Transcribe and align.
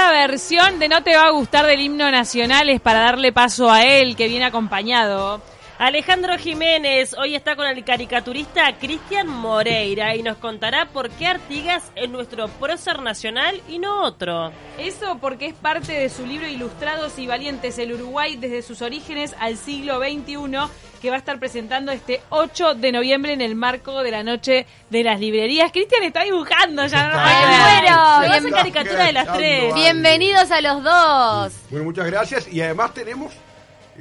esta 0.00 0.12
versión 0.12 0.78
de 0.78 0.88
No 0.88 1.02
te 1.02 1.14
va 1.14 1.26
a 1.26 1.30
gustar 1.30 1.66
del 1.66 1.78
himno 1.78 2.10
nacional 2.10 2.70
es 2.70 2.80
para 2.80 3.00
darle 3.00 3.34
paso 3.34 3.70
a 3.70 3.84
él, 3.84 4.16
que 4.16 4.28
viene 4.28 4.46
acompañado. 4.46 5.42
Alejandro 5.80 6.36
Jiménez 6.36 7.14
hoy 7.14 7.34
está 7.34 7.56
con 7.56 7.66
el 7.66 7.82
caricaturista 7.86 8.70
Cristian 8.78 9.26
Moreira 9.26 10.14
y 10.14 10.22
nos 10.22 10.36
contará 10.36 10.84
por 10.84 11.08
qué 11.08 11.26
Artigas 11.26 11.90
es 11.96 12.10
nuestro 12.10 12.48
prócer 12.48 13.00
nacional 13.00 13.62
y 13.66 13.78
no 13.78 14.02
otro. 14.04 14.52
Eso 14.78 15.16
porque 15.22 15.46
es 15.46 15.54
parte 15.54 15.94
de 15.94 16.10
su 16.10 16.26
libro 16.26 16.46
Ilustrados 16.46 17.18
y 17.18 17.26
Valientes, 17.26 17.78
el 17.78 17.94
Uruguay 17.94 18.36
desde 18.36 18.60
sus 18.60 18.82
orígenes 18.82 19.34
al 19.40 19.56
siglo 19.56 20.00
XXI, 20.00 20.70
que 21.00 21.08
va 21.08 21.16
a 21.16 21.18
estar 21.18 21.38
presentando 21.38 21.92
este 21.92 22.20
8 22.28 22.74
de 22.74 22.92
noviembre 22.92 23.32
en 23.32 23.40
el 23.40 23.54
marco 23.54 24.02
de 24.02 24.10
la 24.10 24.22
Noche 24.22 24.66
de 24.90 25.02
las 25.02 25.18
Librerías. 25.18 25.72
Cristian 25.72 26.02
está 26.02 26.24
dibujando 26.24 26.86
ya, 26.88 27.08
¿no? 27.08 27.14
Ah, 27.16 28.24
bueno, 28.26 28.54
caricatura 28.54 29.06
de 29.06 29.12
las 29.12 29.32
tres. 29.32 29.74
Bienvenidos 29.74 30.50
a 30.50 30.60
los 30.60 30.84
dos. 30.84 31.54
Bueno, 31.70 31.86
muchas 31.86 32.04
gracias. 32.04 32.52
Y 32.52 32.60
además 32.60 32.92
tenemos, 32.92 33.32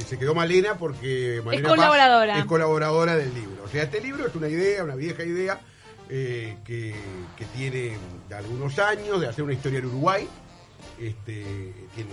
se 0.01 0.17
quedó 0.17 0.35
Malena 0.35 0.77
porque 0.77 1.41
Malena 1.43 1.69
Paz 1.69 1.77
colaboradora. 1.77 2.39
es 2.39 2.45
colaboradora 2.45 3.15
del 3.15 3.33
libro. 3.33 3.63
O 3.63 3.67
sea, 3.67 3.83
este 3.83 4.01
libro 4.01 4.27
es 4.27 4.35
una 4.35 4.47
idea, 4.47 4.83
una 4.83 4.95
vieja 4.95 5.23
idea 5.23 5.61
eh, 6.09 6.57
que, 6.65 6.95
que 7.37 7.45
tiene 7.45 7.97
de 8.27 8.35
algunos 8.35 8.79
años 8.79 9.21
de 9.21 9.27
hacer 9.27 9.43
una 9.43 9.53
historia 9.53 9.79
en 9.79 9.85
Uruguay. 9.85 10.27
Este, 10.99 11.73
tiene, 11.95 12.11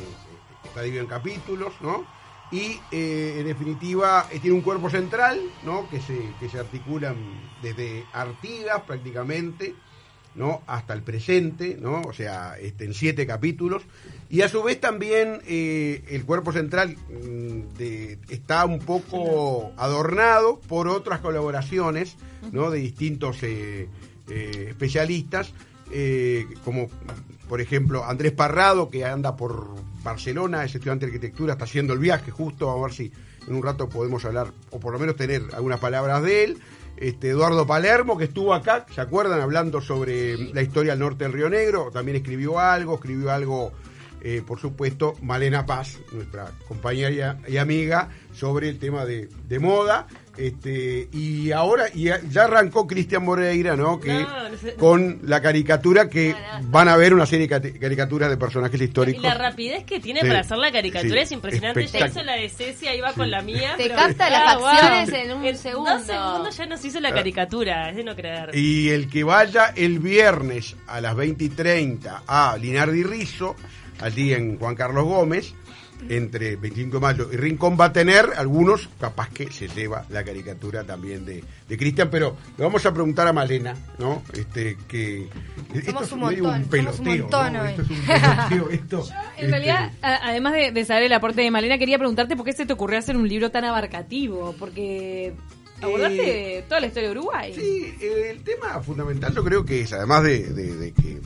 está 0.64 0.82
dividido 0.82 1.02
en 1.04 1.08
capítulos, 1.08 1.74
¿no? 1.80 2.06
Y 2.52 2.80
eh, 2.92 3.36
en 3.40 3.46
definitiva 3.46 4.28
eh, 4.30 4.38
tiene 4.38 4.56
un 4.56 4.62
cuerpo 4.62 4.88
central, 4.88 5.40
¿no? 5.64 5.88
Que 5.88 6.00
se, 6.00 6.16
que 6.38 6.48
se 6.48 6.58
articulan 6.58 7.16
desde 7.62 8.04
Artigas 8.12 8.82
prácticamente, 8.82 9.74
¿no? 10.36 10.62
hasta 10.66 10.94
el 10.94 11.02
presente, 11.02 11.76
¿no? 11.80 12.02
o 12.02 12.12
sea, 12.12 12.56
este, 12.58 12.84
en 12.84 12.94
siete 12.94 13.26
capítulos. 13.26 13.82
Y 14.28 14.42
a 14.42 14.48
su 14.48 14.62
vez 14.62 14.80
también 14.80 15.40
eh, 15.46 16.02
el 16.08 16.24
cuerpo 16.24 16.52
central 16.52 16.96
mm, 17.08 17.80
está 18.28 18.64
un 18.64 18.80
poco 18.80 19.72
adornado 19.76 20.60
por 20.68 20.88
otras 20.88 21.20
colaboraciones 21.20 22.16
de 22.50 22.76
distintos 22.78 23.42
eh, 23.42 23.88
eh, 24.28 24.66
especialistas, 24.70 25.52
como 26.64 26.88
por 27.48 27.60
ejemplo 27.60 28.04
Andrés 28.04 28.32
Parrado, 28.32 28.90
que 28.90 29.04
anda 29.04 29.36
por 29.36 29.68
Barcelona, 30.02 30.64
es 30.64 30.74
estudiante 30.74 31.06
de 31.06 31.12
arquitectura, 31.12 31.52
está 31.52 31.64
haciendo 31.64 31.92
el 31.92 32.00
viaje 32.00 32.30
justo, 32.30 32.70
a 32.70 32.80
ver 32.82 32.92
si 32.92 33.12
en 33.46 33.54
un 33.54 33.62
rato 33.62 33.88
podemos 33.88 34.24
hablar, 34.24 34.52
o 34.70 34.80
por 34.80 34.92
lo 34.92 34.98
menos 34.98 35.16
tener 35.16 35.42
algunas 35.54 35.80
palabras 35.80 36.22
de 36.22 36.44
él. 36.44 36.58
Este, 36.96 37.30
Eduardo 37.30 37.66
Palermo, 37.66 38.16
que 38.16 38.24
estuvo 38.24 38.54
acá, 38.54 38.86
¿se 38.92 39.00
acuerdan? 39.00 39.40
Hablando 39.40 39.80
sobre 39.80 40.38
la 40.54 40.62
historia 40.62 40.92
del 40.92 41.00
norte 41.00 41.24
del 41.24 41.32
Río 41.34 41.50
Negro, 41.50 41.90
también 41.92 42.16
escribió 42.16 42.58
algo, 42.58 42.94
escribió 42.94 43.30
algo, 43.30 43.72
eh, 44.22 44.42
por 44.46 44.58
supuesto, 44.60 45.14
Malena 45.22 45.66
Paz, 45.66 45.98
nuestra 46.12 46.50
compañera 46.68 47.38
y, 47.48 47.52
y 47.52 47.56
amiga, 47.58 48.08
sobre 48.34 48.68
el 48.68 48.78
tema 48.78 49.04
de, 49.04 49.28
de 49.48 49.58
moda. 49.58 50.06
Este, 50.36 51.08
y 51.12 51.50
ahora 51.52 51.84
y 51.94 52.10
ya 52.28 52.44
arrancó 52.44 52.86
Cristian 52.86 53.24
Moreira, 53.24 53.74
¿no? 53.74 53.98
Que 53.98 54.12
No, 54.12 54.48
no 54.50 54.56
sé. 54.58 54.74
con 54.74 55.20
la 55.22 55.40
caricatura 55.40 56.10
que 56.10 56.34
van 56.64 56.88
a 56.88 56.96
ver 56.98 57.14
una 57.14 57.24
serie 57.24 57.48
de 57.48 57.78
caricaturas 57.78 58.28
de 58.28 58.36
personajes 58.36 58.78
Y 58.78 58.84
históricos. 58.84 59.22
la 59.22 59.32
rapidez 59.32 59.84
que 59.84 59.98
tiene 59.98 60.20
Sí. 60.20 60.26
para 60.26 60.40
hacer 60.40 60.58
la 60.58 60.70
caricatura 60.70 61.14
Sí, 61.14 61.18
es 61.20 61.32
impresionante. 61.32 61.86
Ya 61.86 62.06
hizo 62.08 62.22
la 62.22 62.34
de 62.34 62.50
Cecia, 62.50 62.94
iba 62.94 63.14
con 63.14 63.30
la 63.30 63.40
mía. 63.40 63.76
Te 63.78 63.84
pero- 63.84 63.96
capta 63.96 64.28
las 64.28 64.42
Ah, 64.46 64.58
wow. 64.58 64.66
facciones 64.66 65.08
en 65.24 65.32
un 65.38 65.44
En 65.46 65.56
segundo. 65.56 65.90
dos 65.90 66.02
segundos 66.04 66.54
ya 66.58 66.66
nos 66.66 66.84
hizo 66.84 67.00
la 67.00 67.14
caricatura, 67.14 67.88
es 67.88 67.96
de 67.96 68.04
no 68.04 68.14
creer. 68.14 68.50
Y 68.54 68.90
el 68.90 69.08
que 69.08 69.24
vaya 69.24 69.72
el 69.74 70.00
viernes 70.00 70.76
a 70.86 71.00
las 71.00 71.16
20 71.16 71.44
y 71.44 71.48
30 71.48 72.22
a 72.26 72.58
Linardi 72.60 73.02
Rizzo, 73.04 73.56
allí 74.00 74.32
en 74.32 74.58
Juan 74.58 74.74
Carlos 74.74 75.04
Gómez, 75.04 75.54
entre 76.10 76.56
25 76.56 76.98
de 76.98 77.00
mayo 77.00 77.28
y 77.32 77.36
Rincón 77.36 77.78
va 77.80 77.86
a 77.86 77.92
tener 77.92 78.26
algunos, 78.36 78.86
capaz 79.00 79.30
que 79.30 79.50
se 79.50 79.66
lleva 79.68 80.04
la 80.10 80.22
caricatura 80.24 80.84
también 80.84 81.24
de, 81.24 81.42
de 81.66 81.78
Cristian, 81.78 82.10
pero 82.10 82.36
le 82.58 82.64
vamos 82.64 82.84
a 82.84 82.92
preguntar 82.92 83.26
a 83.26 83.32
Malena, 83.32 83.74
¿no? 83.98 84.22
Este, 84.34 84.76
que 84.86 85.26
esto 85.72 86.02
es 86.02 86.12
un 86.12 86.20
medio 86.20 86.44
montón, 86.44 86.80
un 86.86 86.92
somos 86.92 87.00
peloteo, 87.00 87.14
un 87.14 87.20
montón 87.22 87.52
¿no? 87.54 87.62
hoy. 87.62 87.68
Esto 87.70 87.82
es 87.82 87.90
un 87.90 87.96
peloteo, 88.06 88.70
esto. 88.72 89.08
En 89.08 89.44
este, 89.44 89.46
realidad, 89.46 89.92
a- 90.02 90.28
además 90.28 90.52
de, 90.52 90.70
de 90.72 90.84
saber 90.84 91.04
el 91.04 91.12
aporte 91.14 91.40
de 91.40 91.50
Malena, 91.50 91.78
quería 91.78 91.96
preguntarte 91.96 92.36
por 92.36 92.44
qué 92.44 92.52
se 92.52 92.66
te 92.66 92.74
ocurrió 92.74 92.98
hacer 92.98 93.16
un 93.16 93.26
libro 93.26 93.50
tan 93.50 93.64
abarcativo, 93.64 94.54
porque 94.58 95.32
abordaste 95.80 96.64
toda 96.68 96.80
la 96.80 96.86
historia 96.88 97.08
de 97.08 97.18
Uruguay. 97.18 97.52
Sí, 97.54 97.94
eh, 98.02 98.32
el 98.32 98.42
tema 98.42 98.82
fundamental 98.82 99.34
yo 99.34 99.42
creo 99.42 99.64
que 99.64 99.80
es, 99.80 99.92
además 99.94 100.22
de, 100.24 100.40
de- 100.52 100.76
de 100.76 100.92
que- 100.92 101.20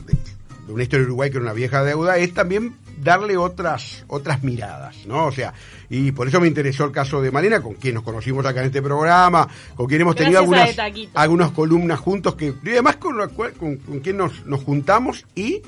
de- 0.67 0.73
una 0.73 0.83
historia 0.83 1.01
de 1.05 1.07
Uruguay 1.11 1.29
que 1.29 1.37
era 1.37 1.43
una 1.43 1.53
vieja 1.53 1.83
deuda, 1.83 2.17
es 2.17 2.33
también 2.33 2.75
darle 3.01 3.35
otras 3.37 4.03
otras 4.07 4.43
miradas, 4.43 4.95
¿no? 5.07 5.25
O 5.25 5.31
sea, 5.31 5.53
y 5.89 6.11
por 6.11 6.27
eso 6.27 6.39
me 6.39 6.47
interesó 6.47 6.85
el 6.85 6.91
caso 6.91 7.21
de 7.21 7.31
Malena, 7.31 7.61
con 7.61 7.73
quien 7.73 7.95
nos 7.95 8.03
conocimos 8.03 8.45
acá 8.45 8.59
en 8.61 8.67
este 8.67 8.81
programa, 8.81 9.47
con 9.75 9.87
quien 9.87 10.01
hemos 10.01 10.15
tenido 10.15 10.45
Gracias 10.47 10.77
algunas, 10.79 11.09
algunas 11.15 11.51
columnas 11.51 11.99
juntos, 11.99 12.35
que 12.35 12.53
y 12.63 12.69
además 12.69 12.97
con, 12.97 13.17
la 13.17 13.27
cual- 13.27 13.53
con, 13.53 13.77
con 13.77 13.99
quien 14.01 14.17
nos, 14.17 14.45
nos 14.45 14.61
juntamos 14.63 15.25
y... 15.35 15.61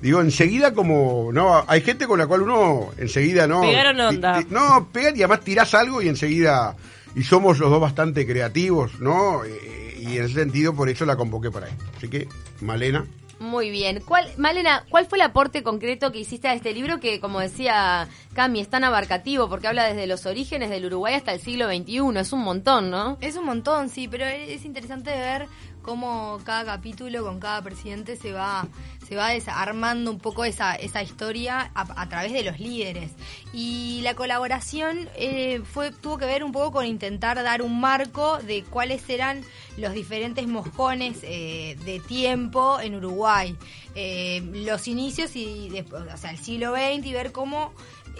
Digo, 0.00 0.22
enseguida 0.22 0.72
como, 0.72 1.28
no, 1.30 1.62
hay 1.66 1.82
gente 1.82 2.06
con 2.06 2.18
la 2.18 2.26
cual 2.26 2.40
uno 2.40 2.88
enseguida 2.96 3.46
no... 3.46 3.60
Pegaron 3.60 4.00
onda. 4.00 4.42
no, 4.48 4.88
pegan 4.90 5.14
y 5.14 5.18
además 5.18 5.40
tirás 5.42 5.74
algo 5.74 6.00
y 6.00 6.08
enseguida... 6.08 6.74
Y 7.14 7.22
somos 7.22 7.58
los 7.58 7.68
dos 7.68 7.82
bastante 7.82 8.26
creativos, 8.26 8.98
¿no? 8.98 9.44
Eh, 9.44 9.98
y 10.00 10.16
en 10.16 10.24
ese 10.24 10.32
sentido, 10.36 10.74
por 10.74 10.88
eso 10.88 11.04
la 11.04 11.16
convoqué 11.16 11.50
para 11.50 11.68
esto. 11.68 11.84
Así 11.98 12.08
que, 12.08 12.26
Malena. 12.62 13.04
Muy 13.40 13.70
bien. 13.70 14.02
¿Cuál, 14.06 14.30
Malena, 14.36 14.84
¿cuál 14.90 15.06
fue 15.06 15.16
el 15.16 15.22
aporte 15.22 15.62
concreto 15.62 16.12
que 16.12 16.18
hiciste 16.18 16.46
a 16.46 16.52
este 16.52 16.74
libro 16.74 17.00
que, 17.00 17.20
como 17.20 17.40
decía 17.40 18.06
Cami, 18.34 18.60
es 18.60 18.68
tan 18.68 18.84
abarcativo 18.84 19.48
porque 19.48 19.66
habla 19.66 19.84
desde 19.84 20.06
los 20.06 20.26
orígenes 20.26 20.68
del 20.68 20.84
Uruguay 20.84 21.14
hasta 21.14 21.32
el 21.32 21.40
siglo 21.40 21.66
XXI? 21.66 22.18
Es 22.20 22.34
un 22.34 22.40
montón, 22.40 22.90
¿no? 22.90 23.16
Es 23.22 23.36
un 23.36 23.46
montón, 23.46 23.88
sí, 23.88 24.08
pero 24.08 24.26
es 24.26 24.66
interesante 24.66 25.10
ver 25.10 25.48
cómo 25.90 26.38
cada 26.44 26.64
capítulo 26.64 27.24
con 27.24 27.40
cada 27.40 27.60
presidente 27.62 28.14
se 28.14 28.30
va 28.32 28.68
se 29.08 29.16
va 29.16 29.30
desarmando 29.30 30.12
un 30.12 30.20
poco 30.20 30.44
esa, 30.44 30.76
esa 30.76 31.02
historia 31.02 31.72
a, 31.74 32.08
través 32.08 32.32
de 32.32 32.44
los 32.44 32.60
líderes. 32.60 33.10
Y 33.52 34.02
la 34.02 34.14
colaboración 34.14 35.08
eh, 35.16 35.62
fue 35.64 35.90
tuvo 35.90 36.16
que 36.16 36.26
ver 36.26 36.44
un 36.44 36.52
poco 36.52 36.70
con 36.70 36.86
intentar 36.86 37.42
dar 37.42 37.60
un 37.62 37.80
marco 37.80 38.38
de 38.38 38.62
cuáles 38.62 39.10
eran 39.10 39.42
los 39.78 39.94
diferentes 39.94 40.46
moscones 40.46 41.18
eh, 41.24 41.76
de 41.84 41.98
tiempo 41.98 42.78
en 42.78 42.94
Uruguay. 42.94 43.56
Eh, 43.96 44.48
los 44.64 44.86
inicios 44.86 45.34
y 45.34 45.70
después, 45.70 46.04
o 46.14 46.16
sea, 46.16 46.30
el 46.30 46.38
siglo 46.38 46.72
XX 46.72 47.04
y 47.04 47.12
ver 47.12 47.32
cómo 47.32 47.72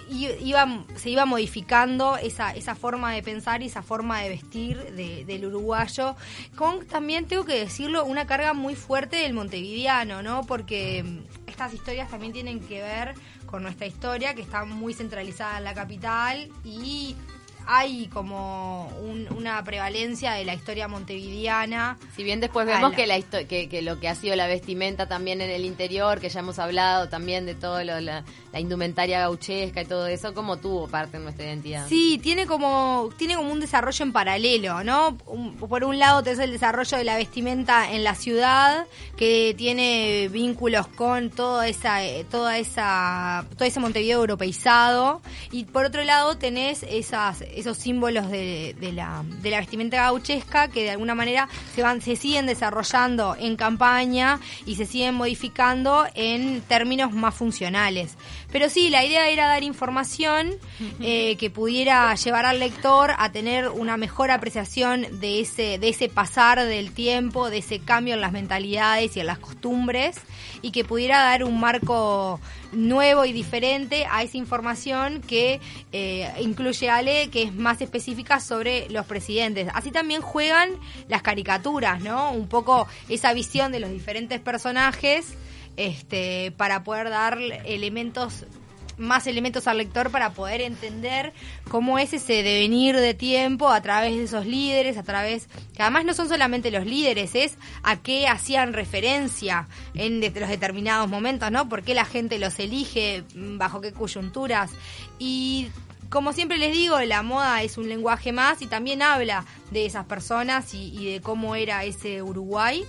iba, 0.08 0.84
se 0.96 1.10
iba 1.10 1.26
modificando 1.26 2.16
esa, 2.16 2.54
esa 2.54 2.74
forma 2.74 3.12
de 3.12 3.22
pensar 3.22 3.62
y 3.62 3.66
esa 3.66 3.82
forma 3.82 4.20
de 4.20 4.28
vestir 4.30 4.78
de- 4.94 5.24
del 5.24 5.46
uruguayo, 5.46 6.16
con 6.56 6.86
también, 6.86 7.26
tengo 7.26 7.44
que 7.44 7.58
decirlo, 7.58 8.04
una 8.04 8.26
carga 8.26 8.54
muy 8.54 8.74
fuerte 8.74 9.16
del 9.16 9.32
montevideano, 9.32 10.22
¿no? 10.22 10.44
Porque 10.46 11.02
mm, 11.02 11.48
estas 11.48 11.74
historias 11.74 12.10
también 12.10 12.32
tienen 12.32 12.60
que 12.60 12.80
ver 12.80 13.14
con 13.46 13.62
nuestra 13.62 13.86
historia, 13.86 14.34
que 14.34 14.42
está 14.42 14.64
muy 14.64 14.94
centralizada 14.94 15.58
en 15.58 15.64
la 15.64 15.74
capital 15.74 16.48
y 16.64 17.16
hay 17.72 18.08
como 18.08 18.88
un- 19.00 19.28
una 19.36 19.62
prevalencia 19.62 20.32
de 20.32 20.44
la 20.44 20.54
historia 20.54 20.88
montevideana. 20.88 21.98
Si 22.16 22.24
bien 22.24 22.40
después 22.40 22.66
vemos 22.66 22.90
la- 22.90 22.96
que, 22.96 23.06
la 23.06 23.16
histo- 23.16 23.46
que, 23.46 23.68
que 23.68 23.80
lo 23.82 24.00
que 24.00 24.08
ha 24.08 24.14
sido 24.16 24.34
la 24.34 24.48
vestimenta 24.48 25.06
también 25.06 25.40
en 25.40 25.50
el 25.50 25.64
interior, 25.64 26.18
que 26.20 26.28
ya 26.30 26.40
hemos 26.40 26.58
hablado 26.58 27.08
también 27.08 27.46
de 27.46 27.54
todo 27.54 27.82
lo, 27.84 28.00
la, 28.00 28.24
la 28.52 28.60
indumentaria 28.60 29.20
gauchesca 29.20 29.82
y 29.82 29.84
todo 29.84 30.08
eso, 30.08 30.34
como 30.34 30.56
tuvo 30.56 30.88
parte 30.88 31.18
en 31.18 31.22
nuestra 31.22 31.44
identidad. 31.46 31.86
Sí, 31.88 32.18
tiene 32.20 32.46
como, 32.46 33.10
tiene 33.16 33.36
como 33.36 33.52
un 33.52 33.60
desarrollo 33.60 34.04
en 34.04 34.12
paralelo, 34.12 34.82
¿no? 34.82 35.16
Por 35.16 35.84
un 35.84 35.98
lado 36.00 36.22
tenés 36.24 36.40
el 36.40 36.50
desarrollo 36.50 36.98
de 36.98 37.04
la 37.04 37.16
vestimenta 37.16 37.92
en 37.92 38.02
la 38.02 38.16
ciudad, 38.16 38.86
que 39.16 39.54
tiene 39.56 40.28
vínculos 40.32 40.88
con 40.88 41.30
toda 41.30 41.68
esa, 41.68 42.04
eh, 42.04 42.24
toda 42.28 42.58
esa, 42.58 43.44
todo 43.56 43.64
ese 43.68 43.78
Montevideo 43.78 44.18
europeizado, 44.20 45.20
y 45.52 45.64
por 45.66 45.84
otro 45.84 46.02
lado 46.04 46.36
tenés 46.36 46.82
esas, 46.82 47.42
esos 47.60 47.78
símbolos 47.78 48.30
de, 48.30 48.74
de 48.78 48.92
la, 48.92 49.24
de 49.24 49.50
la 49.50 49.60
vestimenta 49.60 49.96
gauchesca 49.96 50.68
que 50.68 50.82
de 50.82 50.90
alguna 50.90 51.14
manera 51.14 51.48
se 51.74 51.82
van, 51.82 52.00
se 52.00 52.16
siguen 52.16 52.46
desarrollando 52.46 53.36
en 53.38 53.56
campaña 53.56 54.40
y 54.66 54.76
se 54.76 54.86
siguen 54.86 55.14
modificando 55.14 56.06
en 56.14 56.60
términos 56.62 57.12
más 57.12 57.34
funcionales. 57.34 58.16
Pero 58.52 58.68
sí, 58.68 58.90
la 58.90 59.04
idea 59.04 59.28
era 59.28 59.46
dar 59.46 59.62
información 59.62 60.50
eh, 61.00 61.36
que 61.36 61.50
pudiera 61.50 62.14
llevar 62.14 62.46
al 62.46 62.58
lector 62.58 63.12
a 63.16 63.30
tener 63.30 63.68
una 63.68 63.96
mejor 63.96 64.30
apreciación 64.30 65.06
de 65.20 65.40
ese, 65.40 65.78
de 65.78 65.88
ese 65.88 66.08
pasar 66.08 66.64
del 66.64 66.92
tiempo, 66.92 67.48
de 67.48 67.58
ese 67.58 67.78
cambio 67.78 68.14
en 68.14 68.20
las 68.20 68.32
mentalidades 68.32 69.16
y 69.16 69.20
en 69.20 69.26
las 69.26 69.38
costumbres, 69.38 70.16
y 70.62 70.72
que 70.72 70.84
pudiera 70.84 71.18
dar 71.18 71.44
un 71.44 71.60
marco 71.60 72.40
nuevo 72.72 73.24
y 73.24 73.32
diferente 73.32 74.06
a 74.10 74.22
esa 74.22 74.36
información 74.36 75.20
que 75.20 75.60
eh, 75.92 76.32
incluye 76.40 76.88
Ale, 76.88 77.28
que 77.30 77.44
es 77.44 77.54
más 77.54 77.80
específica 77.80 78.40
sobre 78.40 78.88
los 78.90 79.06
presidentes. 79.06 79.68
Así 79.74 79.90
también 79.90 80.22
juegan 80.22 80.70
las 81.08 81.22
caricaturas, 81.22 82.00
¿no? 82.00 82.32
Un 82.32 82.48
poco 82.48 82.86
esa 83.08 83.32
visión 83.32 83.72
de 83.72 83.80
los 83.80 83.90
diferentes 83.90 84.40
personajes 84.40 85.34
este, 85.76 86.52
para 86.56 86.84
poder 86.84 87.10
dar 87.10 87.38
elementos 87.64 88.44
más 89.00 89.26
elementos 89.26 89.66
al 89.66 89.78
lector 89.78 90.10
para 90.10 90.32
poder 90.32 90.60
entender 90.60 91.32
cómo 91.68 91.98
es 91.98 92.12
ese 92.12 92.42
devenir 92.44 92.96
de 92.96 93.14
tiempo 93.14 93.68
a 93.70 93.80
través 93.80 94.16
de 94.16 94.24
esos 94.24 94.46
líderes, 94.46 94.96
a 94.96 95.02
través, 95.02 95.48
que 95.74 95.82
además 95.82 96.04
no 96.04 96.14
son 96.14 96.28
solamente 96.28 96.70
los 96.70 96.86
líderes, 96.86 97.34
es 97.34 97.54
a 97.82 97.96
qué 98.00 98.28
hacían 98.28 98.72
referencia 98.72 99.66
en 99.94 100.20
de- 100.20 100.30
los 100.38 100.48
determinados 100.48 101.08
momentos, 101.08 101.50
¿no? 101.50 101.68
¿Por 101.68 101.82
qué 101.82 101.94
la 101.94 102.04
gente 102.04 102.38
los 102.38 102.58
elige, 102.58 103.24
mm, 103.34 103.58
bajo 103.58 103.80
qué 103.80 103.92
coyunturas? 103.92 104.70
Y 105.18 105.68
como 106.10 106.32
siempre 106.32 106.58
les 106.58 106.72
digo, 106.72 106.98
la 107.00 107.22
moda 107.22 107.62
es 107.62 107.78
un 107.78 107.88
lenguaje 107.88 108.32
más 108.32 108.62
y 108.62 108.66
también 108.66 109.00
habla 109.00 109.44
de 109.70 109.86
esas 109.86 110.04
personas 110.06 110.74
y, 110.74 110.88
y 110.98 111.12
de 111.12 111.20
cómo 111.20 111.54
era 111.54 111.84
ese 111.84 112.22
Uruguay. 112.22 112.84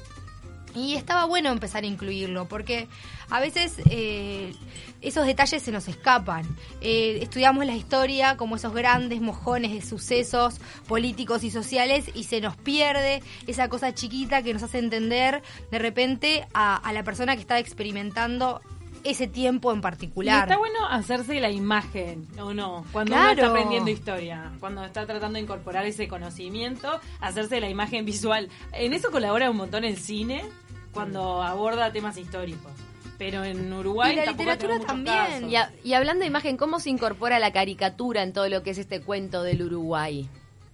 Y 0.76 0.96
estaba 0.96 1.26
bueno 1.26 1.50
empezar 1.50 1.84
a 1.84 1.88
incluirlo, 1.88 2.48
porque 2.48 2.88
a 3.30 3.40
veces 3.40 3.76
eh, 3.90 4.54
esos 5.02 5.26
detalles 5.26 5.62
se 5.62 5.72
nos 5.72 5.88
escapan. 5.88 6.46
Eh, 6.82 7.20
estudiamos 7.22 7.66
la 7.66 7.76
historia 7.76 8.38
como 8.38 8.56
esos 8.56 8.74
grandes 8.74 9.22
mojones 9.22 9.72
de 9.74 9.82
sucesos 9.82 10.60
políticos 10.88 11.44
y 11.44 11.52
sociales 11.52 12.06
y 12.14 12.24
se 12.24 12.42
nos 12.42 12.56
pierde 12.56 13.22
esa 13.48 13.68
cosa 13.70 13.94
chiquita 13.94 14.44
que 14.44 14.54
nos 14.54 14.64
hace 14.64 14.80
entender 14.80 15.42
de 15.72 15.80
repente 15.80 16.48
a, 16.54 16.76
a 16.76 16.94
la 16.94 17.04
persona 17.04 17.36
que 17.36 17.42
está 17.42 17.60
experimentando 17.60 18.62
ese 19.04 19.28
tiempo 19.28 19.72
en 19.72 19.80
Y 19.80 19.82
particular. 19.82 20.44
está 20.44 20.58
bueno 20.58 20.86
hacerse 20.90 21.40
la 21.40 21.50
imagen, 21.52 22.28
¿o 22.40 22.54
no? 22.54 22.86
Cuando 22.92 23.16
uno 23.16 23.30
está 23.32 23.48
aprendiendo 23.48 23.90
historia, 23.92 24.52
cuando 24.60 24.84
está 24.86 25.06
tratando 25.06 25.38
de 25.38 25.44
incorporar 25.44 25.86
ese 25.86 26.08
conocimiento, 26.08 27.00
hacerse 27.20 27.60
la 27.62 27.70
imagen 27.70 28.06
visual. 28.06 28.50
En 28.74 28.94
eso 28.94 29.12
colabora 29.12 29.50
un 29.50 29.58
montón 29.58 29.84
el 29.84 29.98
cine, 29.98 30.44
cuando 30.94 31.42
aborda 31.42 31.92
temas 31.92 32.18
históricos. 32.18 32.72
Pero 33.18 33.44
en 33.44 33.72
Uruguay 33.72 34.14
Y 34.14 34.16
la 34.16 34.26
literatura 34.26 34.80
también. 34.80 35.48
Y, 35.50 35.56
a- 35.56 35.72
y 35.84 35.94
hablando 35.94 36.22
de 36.22 36.28
imagen, 36.28 36.58
¿cómo 36.58 36.80
se 36.80 36.90
incorpora 36.90 37.38
la 37.38 37.52
caricatura 37.54 38.24
en 38.24 38.34
todo 38.34 38.50
lo 38.50 38.64
que 38.64 38.72
es 38.72 38.80
este 38.80 39.00
cuento 39.02 39.44
del 39.44 39.62
Uruguay? 39.62 40.28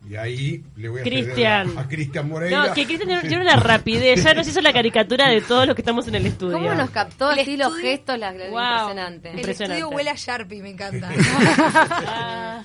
Y 0.09 0.15
ahí 0.15 0.63
le 0.77 0.87
voy 0.89 1.01
a 1.01 1.03
Cristian. 1.03 1.77
a, 1.77 1.87
Cristian 1.87 2.29
Moreira. 2.29 2.67
No, 2.67 2.73
que 2.73 2.85
Cristian 2.85 3.19
tiene- 3.21 3.41
una 3.41 3.55
rapidez, 3.57 4.23
ya 4.23 4.33
nos 4.33 4.47
hizo 4.47 4.61
la 4.61 4.71
caricatura 4.71 5.27
de 5.29 5.41
todos 5.41 5.67
los 5.67 5.75
que 5.75 5.81
estamos 5.81 6.07
en 6.07 6.15
el 6.15 6.25
estudio. 6.25 6.53
¿Cómo 6.57 6.73
nos 6.75 6.89
captó 6.91 7.31
El 7.31 7.39
así 7.39 7.57
los 7.57 7.75
gestos? 7.75 8.17
La, 8.17 8.31
Wow. 8.31 8.39
Impresionante. 8.47 9.29
El 9.31 9.35
Impresionante. 9.39 9.79
estudio 9.81 9.95
huele 9.95 10.09
a 10.09 10.15
Sharpie, 10.15 10.61
me 10.63 10.69
encanta. 10.71 11.09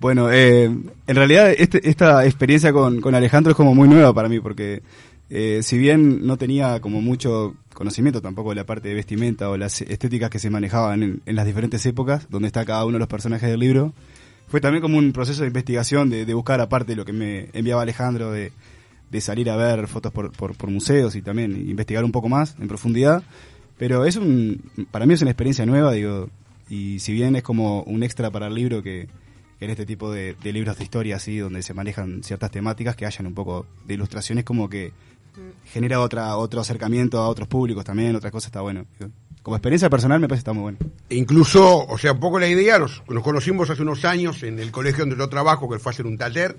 Bueno, 0.00 0.30
eh, 0.32 0.64
en 0.64 1.16
realidad 1.16 1.52
este- 1.56 1.88
esta 1.88 2.24
experiencia 2.26 2.72
con, 2.72 3.00
con 3.00 3.14
Alejandro 3.14 3.52
es 3.52 3.56
como 3.56 3.72
muy 3.74 3.88
nueva 3.88 4.12
para 4.12 4.28
mí 4.28 4.40
porque 4.40 4.82
eh, 5.30 5.60
si 5.62 5.78
bien 5.78 6.26
no 6.26 6.36
tenía 6.36 6.80
como 6.80 7.00
mucho 7.00 7.54
conocimiento 7.72 8.20
tampoco 8.20 8.50
de 8.50 8.56
la 8.56 8.66
parte 8.66 8.88
de 8.88 8.94
vestimenta 8.94 9.48
o 9.48 9.56
las 9.56 9.80
estéticas 9.80 10.28
que 10.28 10.40
se 10.40 10.50
manejaban 10.50 11.02
en, 11.04 11.22
en 11.24 11.36
las 11.36 11.46
diferentes 11.46 11.86
épocas 11.86 12.26
donde 12.30 12.48
está 12.48 12.64
cada 12.64 12.84
uno 12.84 12.94
de 12.94 12.98
los 12.98 13.08
personajes 13.08 13.48
del 13.48 13.60
libro, 13.60 13.92
fue 14.52 14.60
también 14.60 14.82
como 14.82 14.98
un 14.98 15.12
proceso 15.12 15.40
de 15.40 15.46
investigación, 15.46 16.10
de, 16.10 16.34
buscar 16.34 16.60
aparte 16.60 16.94
lo 16.94 17.06
que 17.06 17.14
me 17.14 17.48
enviaba 17.54 17.80
Alejandro, 17.80 18.32
de, 18.32 18.52
salir 19.18 19.48
a 19.48 19.56
ver 19.56 19.88
fotos 19.88 20.12
por, 20.12 20.30
por, 20.30 20.70
museos 20.70 21.16
y 21.16 21.22
también 21.22 21.70
investigar 21.70 22.04
un 22.04 22.12
poco 22.12 22.28
más 22.28 22.54
en 22.60 22.68
profundidad. 22.68 23.22
Pero 23.78 24.04
es 24.04 24.16
un, 24.16 24.62
para 24.90 25.06
mí 25.06 25.14
es 25.14 25.22
una 25.22 25.30
experiencia 25.30 25.64
nueva, 25.64 25.92
digo, 25.92 26.28
y 26.68 26.98
si 26.98 27.14
bien 27.14 27.34
es 27.34 27.42
como 27.42 27.82
un 27.84 28.02
extra 28.02 28.30
para 28.30 28.48
el 28.48 28.54
libro 28.54 28.82
que 28.82 29.08
en 29.58 29.70
este 29.70 29.86
tipo 29.86 30.12
de, 30.12 30.34
de 30.34 30.52
libros 30.52 30.76
de 30.76 30.84
historia 30.84 31.16
así, 31.16 31.38
donde 31.38 31.62
se 31.62 31.72
manejan 31.72 32.22
ciertas 32.22 32.50
temáticas, 32.50 32.94
que 32.94 33.06
hayan 33.06 33.26
un 33.26 33.34
poco 33.34 33.64
de 33.86 33.94
ilustraciones 33.94 34.44
como 34.44 34.68
que 34.68 34.92
genera 35.64 36.00
otra 36.00 36.36
otro 36.36 36.60
acercamiento 36.60 37.18
a 37.18 37.28
otros 37.28 37.48
públicos 37.48 37.84
también, 37.84 38.16
otras 38.16 38.32
cosas 38.32 38.48
está 38.48 38.60
bueno. 38.60 38.86
Como 39.42 39.56
experiencia 39.56 39.90
personal 39.90 40.20
me 40.20 40.28
parece 40.28 40.40
que 40.40 40.50
está 40.50 40.52
muy 40.52 40.62
bueno. 40.62 40.78
Incluso, 41.10 41.84
o 41.86 41.98
sea, 41.98 42.12
un 42.12 42.20
poco 42.20 42.38
la 42.38 42.48
idea, 42.48 42.78
nos, 42.78 43.02
conocimos 43.22 43.68
hace 43.70 43.82
unos 43.82 44.04
años 44.04 44.42
en 44.44 44.60
el 44.60 44.70
colegio 44.70 45.00
donde 45.00 45.16
yo 45.16 45.28
trabajo, 45.28 45.68
que 45.68 45.78
fue 45.78 45.90
hacer 45.90 46.06
un 46.06 46.16
taller, 46.16 46.56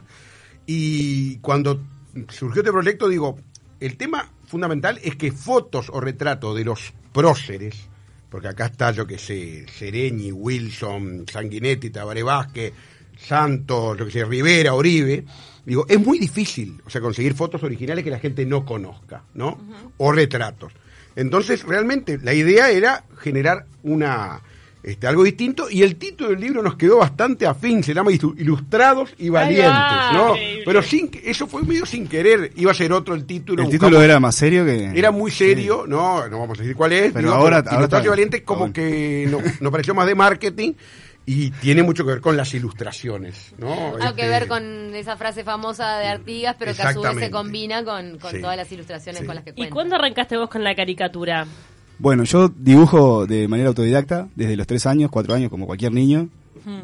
y 0.66 1.38
cuando 1.38 1.82
surgió 2.30 2.62
este 2.62 2.72
proyecto, 2.72 3.08
digo, 3.08 3.38
el 3.80 3.96
tema 3.96 4.30
fundamental 4.46 5.00
es 5.02 5.16
que 5.16 5.32
fotos 5.32 5.90
o 5.90 6.02
retratos 6.02 6.56
de 6.56 6.66
los 6.66 6.94
próceres, 7.14 7.88
porque 8.30 8.50
acá 8.50 8.66
está, 8.66 8.92
yo 8.92 9.08
que 9.08 9.18
sé, 9.18 9.66
Sereñi, 9.68 10.32
Wilson, 10.32 11.26
Sanguinetti, 11.32 11.90
Tabaré 11.90 12.24
Vázquez, 12.24 12.74
Santos, 13.18 13.98
yo 13.98 14.06
que 14.06 14.12
sé, 14.12 14.26
Rivera, 14.26 14.74
Oribe, 14.74 15.24
digo, 15.66 15.86
es 15.88 16.00
muy 16.00 16.20
difícil, 16.20 16.82
o 16.86 16.90
sea, 16.90 17.02
conseguir 17.02 17.34
fotos 17.34 17.64
originales 17.64 18.04
que 18.04 18.10
la 18.12 18.20
gente 18.20 18.46
no 18.46 18.66
conozca, 18.66 19.24
¿no? 19.34 19.58
O 19.98 20.12
retratos. 20.12 20.74
Entonces, 21.16 21.64
realmente, 21.64 22.20
la 22.22 22.34
idea 22.34 22.70
era 22.72 23.06
generar 23.20 23.66
una 23.84 24.42
este, 24.82 25.08
algo 25.08 25.24
distinto 25.24 25.70
y 25.70 25.82
el 25.84 25.96
título 25.96 26.32
del 26.32 26.42
libro 26.42 26.62
nos 26.62 26.76
quedó 26.76 26.98
bastante 26.98 27.48
afín, 27.48 27.82
se 27.86 27.94
llama 27.94 28.12
Ilu- 28.12 28.34
Ilustrados 28.38 29.14
y 29.18 29.30
Valientes, 29.30 29.70
va, 29.72 30.12
¿no? 30.12 30.30
increíble. 30.36 30.64
Pero 30.66 30.82
sin 30.84 31.08
que- 31.08 31.32
eso 31.32 31.48
fue 31.48 31.62
medio 31.64 31.86
sin 31.86 32.06
querer, 32.06 32.52
iba 32.58 32.72
a 32.72 32.74
ser 32.74 32.92
otro 32.92 33.16
el 33.16 33.24
título. 33.26 33.62
El 33.64 33.68
buscamos- 33.70 33.92
título 33.92 34.02
era 34.04 34.20
más 34.20 34.36
serio 34.36 34.66
que... 34.66 34.92
era 34.94 35.12
muy 35.12 35.32
serio, 35.32 35.86
no, 35.88 36.28
no 36.28 36.38
vamos 36.40 36.60
a 36.60 36.64
decir 36.64 36.76
cuál 36.76 36.92
es, 36.92 37.14
Pero 37.14 37.30
digo, 37.30 37.34
ahora- 37.34 37.60
pero 37.64 37.70
ahora 37.76 37.80
Ilustrados 37.84 38.06
y 38.06 38.10
Valientes 38.10 38.42
como 38.42 38.60
bueno. 38.60 38.74
que 38.74 39.28
no- 39.32 39.40
nos 39.62 39.72
pareció 39.72 39.94
más 39.96 40.06
de 40.06 40.16
marketing 40.16 40.74
y 41.26 41.52
tiene 41.52 41.84
mucho 41.84 42.04
que 42.06 42.12
ver 42.12 42.22
con 42.22 42.36
las 42.36 42.54
ilustraciones, 42.54 43.54
¿no? 43.58 43.72
Algo 43.74 44.16
que 44.16 44.24
Este, 44.24 44.28
ver 44.28 44.48
con 44.48 44.94
esa 44.96 45.16
frase 45.18 45.44
famosa 45.44 45.98
de 46.00 46.08
Artigas, 46.08 46.56
pero 46.60 46.74
que 46.76 46.82
a 46.82 46.94
su 46.94 47.02
vez 47.02 47.16
se 47.18 47.32
combina 47.32 47.84
con, 47.84 48.18
con 48.20 48.32
Sí. 48.32 48.42
todas 48.42 48.58
las 48.58 48.72
ilustraciones 48.72 49.22
Sí. 49.22 49.26
con 49.26 49.36
las 49.36 49.44
que 49.44 49.54
¿Y 49.56 49.68
cuándo 49.70 49.96
arrancaste 49.96 50.38
vos 50.38 50.50
con 50.50 50.64
la 50.64 50.76
caricatura? 50.76 51.46
Bueno, 52.00 52.24
yo 52.26 52.50
dibujo 52.50 53.26
de 53.26 53.48
manera 53.48 53.70
autodidacta 53.70 54.28
desde 54.36 54.56
los 54.58 54.68
3 54.68 54.86
años, 54.88 55.12
4 55.12 55.34
años, 55.36 55.50
como 55.50 55.66
cualquier 55.66 55.92
niño 55.94 56.28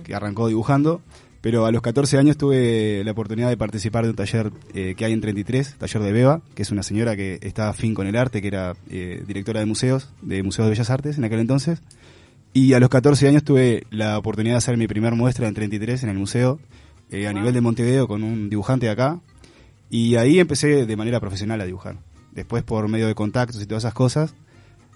que 0.03 0.13
arrancó 0.15 0.47
dibujando. 0.47 1.01
Pero 1.41 1.65
a 1.65 1.71
los 1.71 1.81
14 1.81 2.18
años 2.18 2.36
tuve 2.38 3.01
la 3.06 3.12
oportunidad 3.12 3.47
de 3.47 3.56
participar 3.56 4.03
de 4.03 4.09
un 4.09 4.15
taller 4.18 4.51
eh, 4.74 4.94
que 4.97 5.06
hay 5.06 5.13
en 5.13 5.21
33, 5.21 5.75
taller 5.77 6.01
de 6.01 6.12
Beba, 6.12 6.41
que 6.53 6.63
es 6.63 6.71
una 6.71 6.83
señora 6.83 7.15
que 7.15 7.39
está 7.41 7.69
afín 7.69 7.93
con 7.96 8.08
el 8.08 8.17
arte, 8.17 8.41
que 8.41 8.50
era 8.50 8.75
eh, 8.89 9.24
directora 9.25 9.62
de 9.62 9.65
museos, 9.65 10.10
de 10.22 10.43
Museos 10.43 10.65
de 10.65 10.72
Bellas 10.72 10.89
Artes 10.89 11.17
en 11.17 11.24
aquel 11.24 11.39
entonces. 11.39 11.81
Y 12.53 12.74
a 12.74 12.79
los 12.79 12.89
14 12.89 13.27
años 13.27 13.44
tuve 13.44 13.84
la 13.91 14.18
oportunidad 14.18 14.56
de 14.56 14.58
hacer 14.58 14.77
mi 14.77 14.88
primer 14.88 15.13
muestra 15.13 15.48
en 15.48 15.53
33 15.53 16.03
en 16.03 16.10
el 16.10 16.18
museo, 16.18 16.60
eh, 17.12 17.27
a 17.27 17.34
nivel 17.34 17.53
de 17.53 17.62
Montevideo, 17.62 18.08
con 18.08 18.24
un 18.24 18.50
dibujante 18.50 18.88
de 18.88 18.91
acá. 18.91 19.20
Y 19.89 20.15
ahí 20.15 20.39
empecé 20.39 20.86
de 20.86 20.96
manera 20.96 21.20
profesional 21.20 21.62
a 21.62 21.65
dibujar. 21.65 21.98
Después, 22.32 22.63
por 22.63 22.88
medio 22.88 23.08
de 23.08 23.15
contactos 23.15 23.62
y 23.62 23.65
todas 23.65 23.84
esas 23.84 23.94
cosas, 23.94 24.34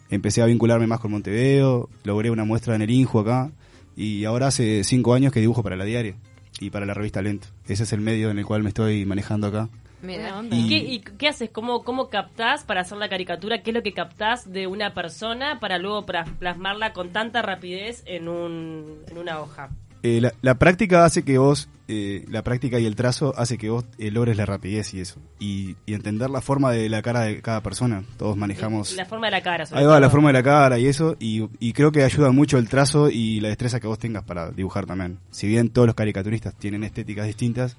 empecé 0.09 0.41
a 0.41 0.45
vincularme 0.45 0.87
más 0.87 0.99
con 0.99 1.11
Montevideo, 1.11 1.89
logré 2.03 2.29
una 2.31 2.43
muestra 2.43 2.75
en 2.75 2.81
el 2.81 2.89
Inju 2.89 3.19
acá, 3.19 3.51
y 3.95 4.25
ahora 4.25 4.47
hace 4.47 4.83
cinco 4.83 5.13
años 5.13 5.31
que 5.31 5.39
dibujo 5.39 5.63
para 5.63 5.75
la 5.75 5.85
diaria 5.85 6.15
y 6.59 6.69
para 6.69 6.85
la 6.85 6.93
revista 6.93 7.21
Lento. 7.21 7.47
Ese 7.67 7.83
es 7.83 7.93
el 7.93 8.01
medio 8.01 8.31
en 8.31 8.39
el 8.39 8.45
cual 8.45 8.63
me 8.63 8.69
estoy 8.69 9.05
manejando 9.05 9.47
acá. 9.47 9.69
Mira. 10.03 10.43
¿Y, 10.51 10.67
qué, 10.67 10.75
y 10.75 10.99
qué 10.99 11.29
haces? 11.29 11.49
¿Cómo, 11.49 11.83
¿Cómo 11.83 12.09
captás 12.09 12.65
para 12.65 12.81
hacer 12.81 12.97
la 12.97 13.07
caricatura? 13.07 13.63
¿Qué 13.63 13.71
es 13.71 13.73
lo 13.73 13.81
que 13.81 13.93
captás 13.93 14.51
de 14.51 14.67
una 14.67 14.93
persona 14.93 15.59
para 15.61 15.77
luego 15.77 16.05
plasmarla 16.05 16.91
con 16.91 17.11
tanta 17.11 17.41
rapidez 17.41 18.03
en, 18.05 18.27
un, 18.27 18.97
en 19.07 19.17
una 19.17 19.39
hoja? 19.39 19.69
Eh, 20.03 20.19
la, 20.19 20.33
la 20.41 20.59
práctica 20.59 21.05
hace 21.05 21.23
que 21.23 21.37
vos, 21.37 21.69
eh, 21.87 22.25
la 22.29 22.43
práctica 22.43 22.77
y 22.77 22.85
el 22.85 22.97
trazo 22.97 23.33
hace 23.37 23.57
que 23.57 23.69
vos 23.69 23.85
eh, 23.97 24.11
logres 24.11 24.35
la 24.35 24.45
rapidez 24.45 24.93
y 24.93 24.99
eso. 24.99 25.21
Y, 25.39 25.77
y 25.85 25.93
entender 25.93 26.29
la 26.29 26.41
forma 26.41 26.73
de 26.73 26.89
la 26.89 27.01
cara 27.01 27.21
de 27.21 27.41
cada 27.41 27.63
persona. 27.63 28.03
Todos 28.17 28.35
manejamos... 28.35 28.97
La 28.97 29.05
forma 29.05 29.27
de 29.27 29.31
la 29.31 29.41
cara, 29.41 29.65
sobre 29.65 29.79
Ahí 29.79 29.87
va, 29.87 30.01
la 30.01 30.09
forma 30.09 30.27
de 30.27 30.33
la 30.33 30.43
cara 30.43 30.77
y 30.77 30.87
eso, 30.87 31.15
y, 31.21 31.47
y 31.61 31.71
creo 31.71 31.93
que 31.93 32.03
ayuda 32.03 32.31
mucho 32.31 32.57
el 32.57 32.67
trazo 32.67 33.09
y 33.09 33.39
la 33.39 33.47
destreza 33.47 33.79
que 33.79 33.87
vos 33.87 33.97
tengas 33.97 34.25
para 34.25 34.51
dibujar 34.51 34.85
también. 34.85 35.19
Si 35.31 35.47
bien 35.47 35.69
todos 35.69 35.87
los 35.87 35.95
caricaturistas 35.95 36.53
tienen 36.55 36.83
estéticas 36.83 37.25
distintas, 37.25 37.77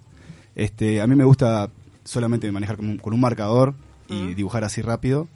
este, 0.54 1.02
a 1.02 1.06
mí 1.06 1.14
me 1.14 1.24
gusta 1.24 1.68
solamente 2.04 2.50
manejar 2.52 2.76
con 2.76 2.88
un, 2.88 2.98
con 2.98 3.14
un 3.14 3.20
marcador 3.20 3.74
y 4.08 4.34
dibujar 4.34 4.64
así 4.64 4.82
rápido, 4.82 5.28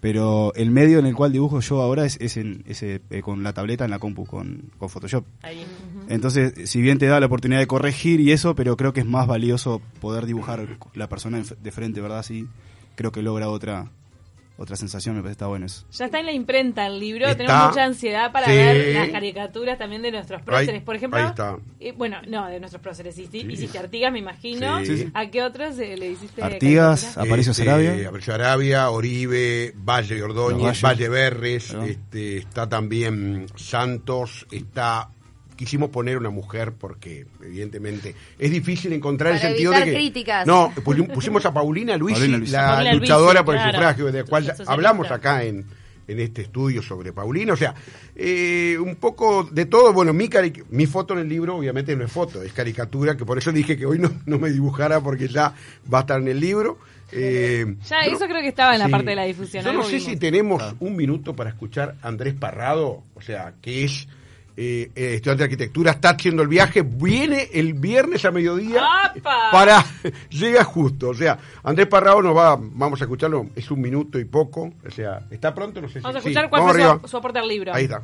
pero 0.00 0.52
el 0.54 0.70
medio 0.70 0.98
en 0.98 1.06
el 1.06 1.14
cual 1.14 1.32
dibujo 1.32 1.60
yo 1.60 1.80
ahora 1.80 2.04
es, 2.04 2.16
es, 2.20 2.36
en, 2.36 2.64
ese, 2.66 3.00
eh, 3.10 3.20
con 3.22 3.42
la 3.42 3.52
tableta 3.52 3.84
en 3.84 3.90
la 3.90 3.98
compu, 3.98 4.26
con, 4.26 4.70
con 4.78 4.88
Photoshop. 4.88 5.24
Ahí. 5.42 5.64
Entonces, 6.08 6.68
si 6.68 6.80
bien 6.80 6.98
te 6.98 7.06
da 7.06 7.20
la 7.20 7.26
oportunidad 7.26 7.60
de 7.60 7.66
corregir 7.66 8.20
y 8.20 8.32
eso, 8.32 8.54
pero 8.54 8.76
creo 8.76 8.92
que 8.92 9.00
es 9.00 9.06
más 9.06 9.26
valioso 9.26 9.80
poder 10.00 10.26
dibujar 10.26 10.78
la 10.94 11.08
persona 11.08 11.40
de 11.40 11.70
frente, 11.70 12.00
¿verdad? 12.00 12.18
Así 12.18 12.48
creo 12.94 13.12
que 13.12 13.22
logra 13.22 13.48
otra 13.48 13.90
otra 14.58 14.76
sensación, 14.76 15.16
me 15.16 15.22
parece 15.22 15.30
que 15.32 15.36
está 15.36 15.46
bueno 15.48 15.66
eso. 15.66 15.84
Ya 15.92 16.04
está 16.04 16.20
en 16.20 16.26
la 16.26 16.32
imprenta 16.32 16.86
el 16.86 17.00
libro, 17.00 17.26
Está. 17.26 17.36
tenemos 17.38 17.68
mucha 17.68 17.84
ansiedad 17.84 18.30
para 18.32 18.46
Sí. 18.46 18.52
ver 18.52 18.94
las 18.94 19.08
caricaturas 19.08 19.78
también 19.78 20.02
de 20.02 20.12
nuestros 20.12 20.42
próceres. 20.42 20.74
Ahí- 20.74 20.80
Por 20.80 20.94
ejemplo, 20.96 21.18
ahí 21.18 21.26
está. 21.26 21.56
eh, 21.80 21.92
bueno, 21.96 22.18
no, 22.28 22.46
de 22.48 22.60
nuestros 22.60 22.80
próceres. 22.82 23.16
Hiciste, 23.18 23.38
hiciste 23.38 23.78
Artigas, 23.78 24.12
me 24.12 24.18
imagino. 24.20 24.78
Sí. 24.80 24.86
Sí, 24.86 24.98
sí. 24.98 25.10
¿A 25.14 25.26
qué 25.30 25.42
otros 25.42 25.78
eh, 25.78 25.96
le 25.96 26.10
hiciste 26.12 26.42
Artigas? 26.42 27.16
Aparicio 27.18 27.52
Este, 27.52 27.64
Sarabia. 27.64 28.08
Aparicio 28.08 28.32
Sarabia, 28.32 28.90
Oribe, 28.90 29.72
Valle 29.76 30.18
y 30.18 30.20
Ordóñez. 30.20 30.80
Valle 30.82 31.08
Berres, 31.08 31.74
este, 31.86 32.36
está 32.38 32.68
también 32.68 33.46
Santos, 33.56 34.46
está 34.50 35.08
quisimos 35.62 35.90
poner 35.90 36.18
una 36.18 36.30
mujer 36.30 36.72
porque 36.72 37.24
evidentemente 37.42 38.14
es 38.38 38.50
difícil 38.50 38.92
encontrar 38.92 39.32
Para 39.34 39.42
el 39.42 39.48
sentido 39.48 39.72
de 39.72 39.84
que 39.84 39.92
críticas. 39.94 40.46
no 40.46 40.72
pusi- 40.74 41.06
pusimos 41.12 41.46
a 41.46 41.54
Paulina 41.54 41.96
Luisi, 41.96 42.18
Paulina 42.20 42.38
Luisi. 42.38 42.52
la 42.52 42.66
Paulina 42.66 42.90
Luisi, 42.94 43.00
luchadora 43.00 43.44
por 43.44 43.54
el 43.54 43.60
claro. 43.60 43.76
sufragio 43.78 44.06
de 44.06 44.18
la 44.18 44.24
cual 44.24 44.42
Socialista. 44.44 44.72
hablamos 44.72 45.10
acá 45.10 45.44
en 45.44 45.64
en 46.08 46.18
este 46.18 46.42
estudio 46.42 46.82
sobre 46.82 47.12
Paulina. 47.12 47.52
O 47.52 47.56
sea, 47.56 47.74
eh, 48.16 48.76
un 48.78 48.96
poco 48.96 49.44
de 49.44 49.66
todo. 49.66 49.92
Bueno, 49.92 50.12
mi, 50.12 50.28
cari- 50.28 50.64
mi 50.70 50.84
foto 50.86 51.14
en 51.14 51.20
el 51.20 51.28
libro 51.28 51.56
obviamente 51.56 51.94
no 51.94 52.04
es 52.04 52.10
foto, 52.10 52.42
es 52.42 52.52
caricatura, 52.52 53.16
que 53.16 53.24
por 53.24 53.38
eso 53.38 53.52
dije 53.52 53.76
que 53.78 53.86
hoy 53.86 54.00
no, 54.00 54.10
no 54.26 54.38
me 54.40 54.50
dibujara 54.50 55.00
porque 55.00 55.28
ya 55.28 55.54
va 55.92 55.98
a 55.98 56.00
estar 56.00 56.20
en 56.20 56.26
el 56.26 56.40
libro. 56.40 56.78
Eh, 57.12 57.76
Ya, 57.88 58.00
eso 58.00 58.26
creo 58.26 58.40
que 58.40 58.48
estaba 58.48 58.72
en 58.74 58.80
la 58.80 58.88
parte 58.88 59.10
de 59.10 59.16
la 59.16 59.24
difusión. 59.24 59.64
Yo 59.64 59.72
no 59.72 59.84
sé 59.84 59.96
vimos. 59.96 60.04
si 60.10 60.16
tenemos 60.16 60.74
un 60.80 60.96
minuto 60.96 61.34
para 61.36 61.50
escuchar 61.50 61.94
a 62.02 62.08
Andrés 62.08 62.34
Parrado, 62.34 63.04
o 63.14 63.20
sea, 63.22 63.54
que 63.62 63.84
es 63.84 64.08
eh, 64.56 64.90
eh, 64.94 65.14
estudiante 65.14 65.38
de 65.38 65.44
arquitectura, 65.44 65.92
está 65.92 66.10
haciendo 66.10 66.42
el 66.42 66.48
viaje, 66.48 66.82
viene 66.82 67.48
el 67.52 67.74
viernes 67.74 68.24
a 68.24 68.30
mediodía 68.30 68.82
¡Apa! 69.04 69.50
para 69.50 69.84
llega 70.30 70.62
justo, 70.64 71.08
o 71.10 71.14
sea, 71.14 71.38
Andrés 71.62 71.86
Parrado 71.86 72.22
nos 72.22 72.36
va, 72.36 72.56
vamos 72.60 73.00
a 73.00 73.04
escucharlo, 73.04 73.46
es 73.56 73.70
un 73.70 73.80
minuto 73.80 74.18
y 74.18 74.24
poco, 74.24 74.72
o 74.86 74.90
sea, 74.90 75.26
está 75.30 75.54
pronto, 75.54 75.80
no 75.80 75.88
sé 75.88 75.94
si 75.94 76.00
Vamos 76.00 76.16
a 76.16 76.20
sí, 76.20 76.28
escuchar 76.28 76.50
cuál 76.50 76.62
vamos 76.62 76.76
fue 76.76 76.84
arriba. 76.84 77.08
su 77.08 77.16
aporte 77.16 77.38
al 77.38 77.48
libro. 77.48 77.74
Ahí 77.74 77.84
está. 77.84 78.02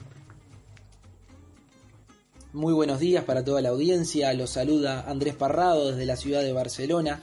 Muy 2.53 2.73
buenos 2.73 2.99
días 2.99 3.25
para 3.25 3.45
toda 3.45 3.61
la 3.61 3.69
audiencia. 3.69 4.33
Los 4.33 4.51
saluda 4.51 5.05
Andrés 5.07 5.35
Parrado 5.35 5.91
desde 5.91 6.07
la 6.07 6.17
ciudad 6.17 6.43
de 6.43 6.53
Barcelona. 6.53 7.21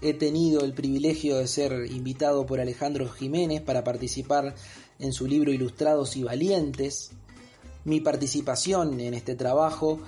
He 0.00 0.14
tenido 0.14 0.64
el 0.64 0.72
privilegio 0.72 1.36
de 1.36 1.46
ser 1.46 1.86
invitado 1.90 2.46
por 2.46 2.58
Alejandro 2.58 3.08
Jiménez 3.08 3.60
para 3.60 3.84
participar 3.84 4.54
en 4.98 5.12
su 5.12 5.26
libro 5.26 5.52
Ilustrados 5.52 6.16
y 6.16 6.22
Valientes. 6.24 7.12
Mi 7.84 8.00
participación 8.00 9.00
en 9.00 9.14
este 9.14 9.34
trabajo 9.34 10.00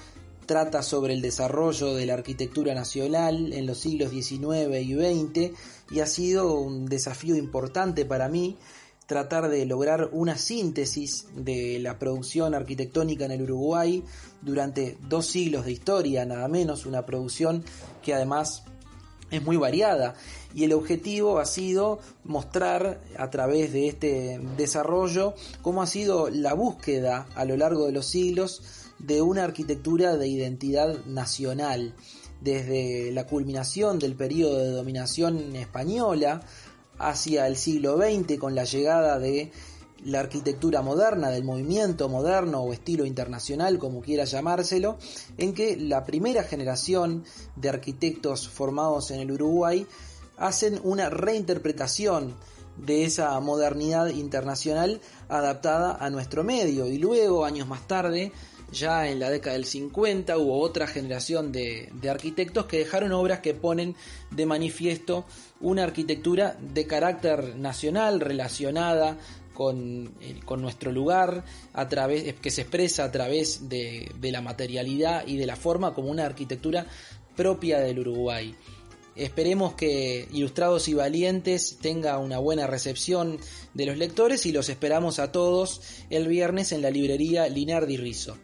trata 0.47 0.83
sobre 0.83 1.15
el 1.15 1.23
desarrollo 1.23 1.95
de 1.95 2.07
la 2.07 2.15
arquitectura 2.15 2.75
nacional 2.75 3.53
en 3.53 3.67
los 3.67 3.79
siglos 3.79 4.11
XIX 4.11 4.77
y 4.81 4.95
XX 4.95 5.53
y 5.91 6.01
ha 6.01 6.07
sido 6.07 6.55
un 6.55 6.87
desafío 6.87 7.35
importante 7.37 8.05
para 8.05 8.29
mí 8.29 8.59
tratar 9.07 9.49
de 9.49 9.67
lograr 9.67 10.11
una 10.13 10.37
síntesis 10.37 11.27
de 11.35 11.79
la 11.79 11.99
producción 11.99 12.55
arquitectónica 12.55 13.25
en 13.25 13.33
el 13.33 13.43
Uruguay 13.43 14.03
durante 14.41 14.97
dos 15.09 15.27
siglos 15.27 15.67
de 15.67 15.73
historia, 15.73 16.25
nada 16.25 16.49
menos, 16.49 16.87
una 16.87 17.05
producción 17.05 17.65
que 18.03 18.15
además 18.15 18.65
es 19.35 19.43
muy 19.43 19.57
variada. 19.57 20.15
Y 20.55 20.65
el 20.65 20.73
objetivo 20.73 21.39
ha 21.39 21.47
sido 21.47 21.99
mostrar 22.25 23.01
a 23.19 23.31
través 23.31 23.73
de 23.73 23.89
este 23.89 24.41
desarrollo 24.57 25.35
cómo 25.63 25.83
ha 25.83 25.87
sido 25.87 26.31
la 26.31 26.55
búsqueda 26.55 27.27
a 27.35 27.45
lo 27.45 27.57
largo 27.57 27.87
de 27.87 27.93
los 27.93 28.07
siglos 28.07 28.63
de 28.99 29.21
una 29.23 29.45
arquitectura 29.45 30.17
de 30.17 30.29
identidad 30.29 31.05
nacional. 31.07 31.95
Desde 32.41 33.11
la 33.13 33.27
culminación 33.27 33.99
del 33.99 34.15
periodo 34.15 34.59
de 34.59 34.71
dominación 34.71 35.57
española 35.57 36.43
hacia 36.99 37.47
el 37.47 37.57
siglo 37.57 37.97
XX 37.97 38.39
con 38.39 38.55
la 38.55 38.65
llegada 38.65 39.19
de 39.19 39.51
la 40.05 40.21
arquitectura 40.21 40.83
moderna, 40.83 41.31
del 41.31 41.45
movimiento 41.45 42.09
moderno 42.09 42.61
o 42.61 42.73
estilo 42.73 43.07
internacional, 43.07 43.79
como 43.79 44.01
quiera 44.01 44.25
llamárselo, 44.25 44.99
en 45.39 45.55
que 45.55 45.77
la 45.77 46.05
primera 46.05 46.45
generación 46.45 47.25
de 47.57 47.69
arquitectos 47.69 48.49
formados 48.49 49.11
en 49.11 49.21
el 49.21 49.33
Uruguay 49.33 49.87
hacen 50.37 50.81
una 50.85 51.11
reinterpretación 51.11 52.35
de 52.77 53.05
esa 53.05 53.39
modernidad 53.41 54.09
internacional 54.09 55.01
adaptada 55.29 55.97
a 55.99 56.11
nuestro 56.11 56.45
medio. 56.45 56.87
Y 56.87 56.99
luego, 56.99 57.45
años 57.45 57.69
más 57.69 57.87
tarde, 57.87 58.33
ya 58.73 59.09
en 59.09 59.21
la 59.21 59.31
década 59.31 59.55
del 59.55 59.65
50 59.65 60.37
hubo 60.39 60.61
otra 60.61 60.87
generación 60.87 61.53
de, 61.53 61.91
de 61.95 62.11
arquitectos 62.11 62.67
que 62.67 62.79
dejaron 62.79 63.13
obras 63.13 63.41
que 63.41 63.55
ponen 63.55 63.95
de 64.31 64.47
manifiesto 64.47 65.25
una 65.61 65.85
arquitectura 65.85 66.57
de 66.61 66.87
carácter 66.87 67.57
nacional 67.57 68.21
relacionada 68.21 69.17
con, 69.55 70.13
con 70.45 70.61
nuestro 70.61 70.93
lugar, 70.93 71.45
a 71.73 71.89
través, 71.89 72.35
que 72.35 72.51
se 72.51 72.61
expresa 72.63 73.05
a 73.05 73.11
través 73.13 73.69
de, 73.71 74.11
de 74.21 74.31
la 74.33 74.43
materialidad 74.43 75.27
y 75.27 75.39
de 75.39 75.47
la 75.47 75.57
forma 75.57 75.95
como 75.95 76.11
una 76.11 76.27
arquitectura 76.27 76.87
propia 77.35 77.79
del 77.81 78.01
Uruguay. 78.01 78.55
Esperemos 79.17 79.75
que 79.75 80.29
Ilustrados 80.33 80.89
y 80.89 80.95
Valientes 80.95 81.79
tenga 81.81 82.19
una 82.19 82.39
buena 82.39 82.67
recepción 82.67 83.39
de 83.73 83.87
los 83.87 83.97
lectores 83.97 84.45
y 84.45 84.51
los 84.53 84.69
esperamos 84.69 85.21
a 85.21 85.31
todos 85.31 85.81
el 86.11 86.27
viernes 86.27 86.73
en 86.73 86.83
la 86.83 86.91
librería 86.91 87.49
Linardi 87.49 87.97
Rizzo. 87.97 88.37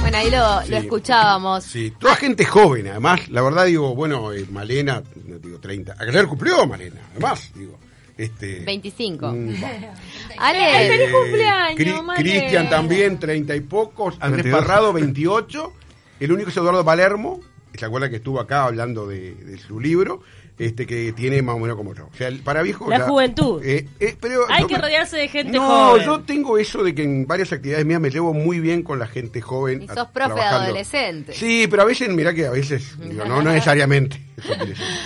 Bueno, 0.00 0.16
ahí 0.18 0.30
lo, 0.30 0.62
Sí. 0.62 0.70
lo 0.70 0.76
escuchábamos. 0.78 1.64
Sí, 1.64 1.92
toda 1.98 2.16
gente 2.16 2.44
joven, 2.44 2.88
además, 2.88 3.28
la 3.28 3.42
verdad 3.42 3.66
digo, 3.66 3.94
bueno, 3.94 4.32
eh, 4.32 4.46
Malena, 4.50 5.02
no 5.30 5.38
digo 5.38 5.58
30, 5.58 5.96
ayer 5.98 6.26
cumplió 6.26 6.66
Malena, 6.66 7.00
además, 7.12 7.50
digo, 7.54 7.78
este... 8.16 8.60
25. 8.64 9.32
mm. 9.32 9.54
Ale, 10.38 10.88
¡Feliz 10.88 11.08
Eh, 11.08 11.12
cumpleaños, 11.12 11.78
Cri-! 11.78 12.14
Cristian 12.16 12.68
también, 12.68 13.18
treinta 13.18 13.56
y 13.56 13.60
pocos. 13.60 14.16
Andrés 14.20 14.44
22. 14.44 14.60
Parrado, 14.60 14.92
28. 14.92 15.72
El 16.20 16.32
único 16.32 16.50
es 16.50 16.56
Eduardo 16.56 16.84
Palermo. 16.84 17.40
¿Se 17.74 17.84
acuerda 17.84 18.10
que 18.10 18.16
estuvo 18.16 18.40
acá 18.40 18.64
hablando 18.64 19.06
de, 19.06 19.34
de 19.34 19.56
su 19.58 19.80
libro? 19.80 20.22
Este 20.60 20.86
que 20.86 21.12
tiene 21.12 21.40
más 21.40 21.56
o 21.56 21.58
menos 21.58 21.76
como 21.76 21.94
yo. 21.94 22.06
O 22.12 22.16
sea, 22.16 22.28
el- 22.28 22.40
para 22.40 22.60
viejo. 22.62 22.88
La 22.90 23.00
juventud. 23.00 23.62
eh, 23.64 23.88
eh, 23.98 24.14
pero 24.20 24.44
Hay 24.50 24.66
que 24.66 24.74
me- 24.74 24.80
rodearse 24.82 25.16
de 25.16 25.28
gente 25.28 25.52
no, 25.52 25.66
joven. 25.66 26.04
yo 26.04 26.20
tengo 26.20 26.58
eso 26.58 26.82
de 26.82 26.94
que 26.94 27.02
en 27.02 27.26
varias 27.26 27.50
actividades 27.52 27.86
mías 27.86 28.00
me 28.00 28.10
llevo 28.10 28.34
muy 28.34 28.60
bien 28.60 28.82
con 28.82 28.98
la 28.98 29.06
gente 29.06 29.40
joven. 29.40 29.82
Y 29.82 29.84
a- 29.90 29.94
sos 29.94 30.08
profe 30.08 30.28
de 30.30 30.34
trabajando. 30.36 30.64
adolescente. 30.66 31.32
Sí, 31.32 31.66
pero 31.70 31.82
a 31.82 31.86
veces, 31.86 32.08
mira 32.10 32.34
que 32.34 32.46
a 32.46 32.50
veces, 32.50 32.94
digo, 33.00 33.24
no, 33.24 33.42
no 33.42 33.50
necesariamente. 33.52 34.20
Eso. 34.36 34.52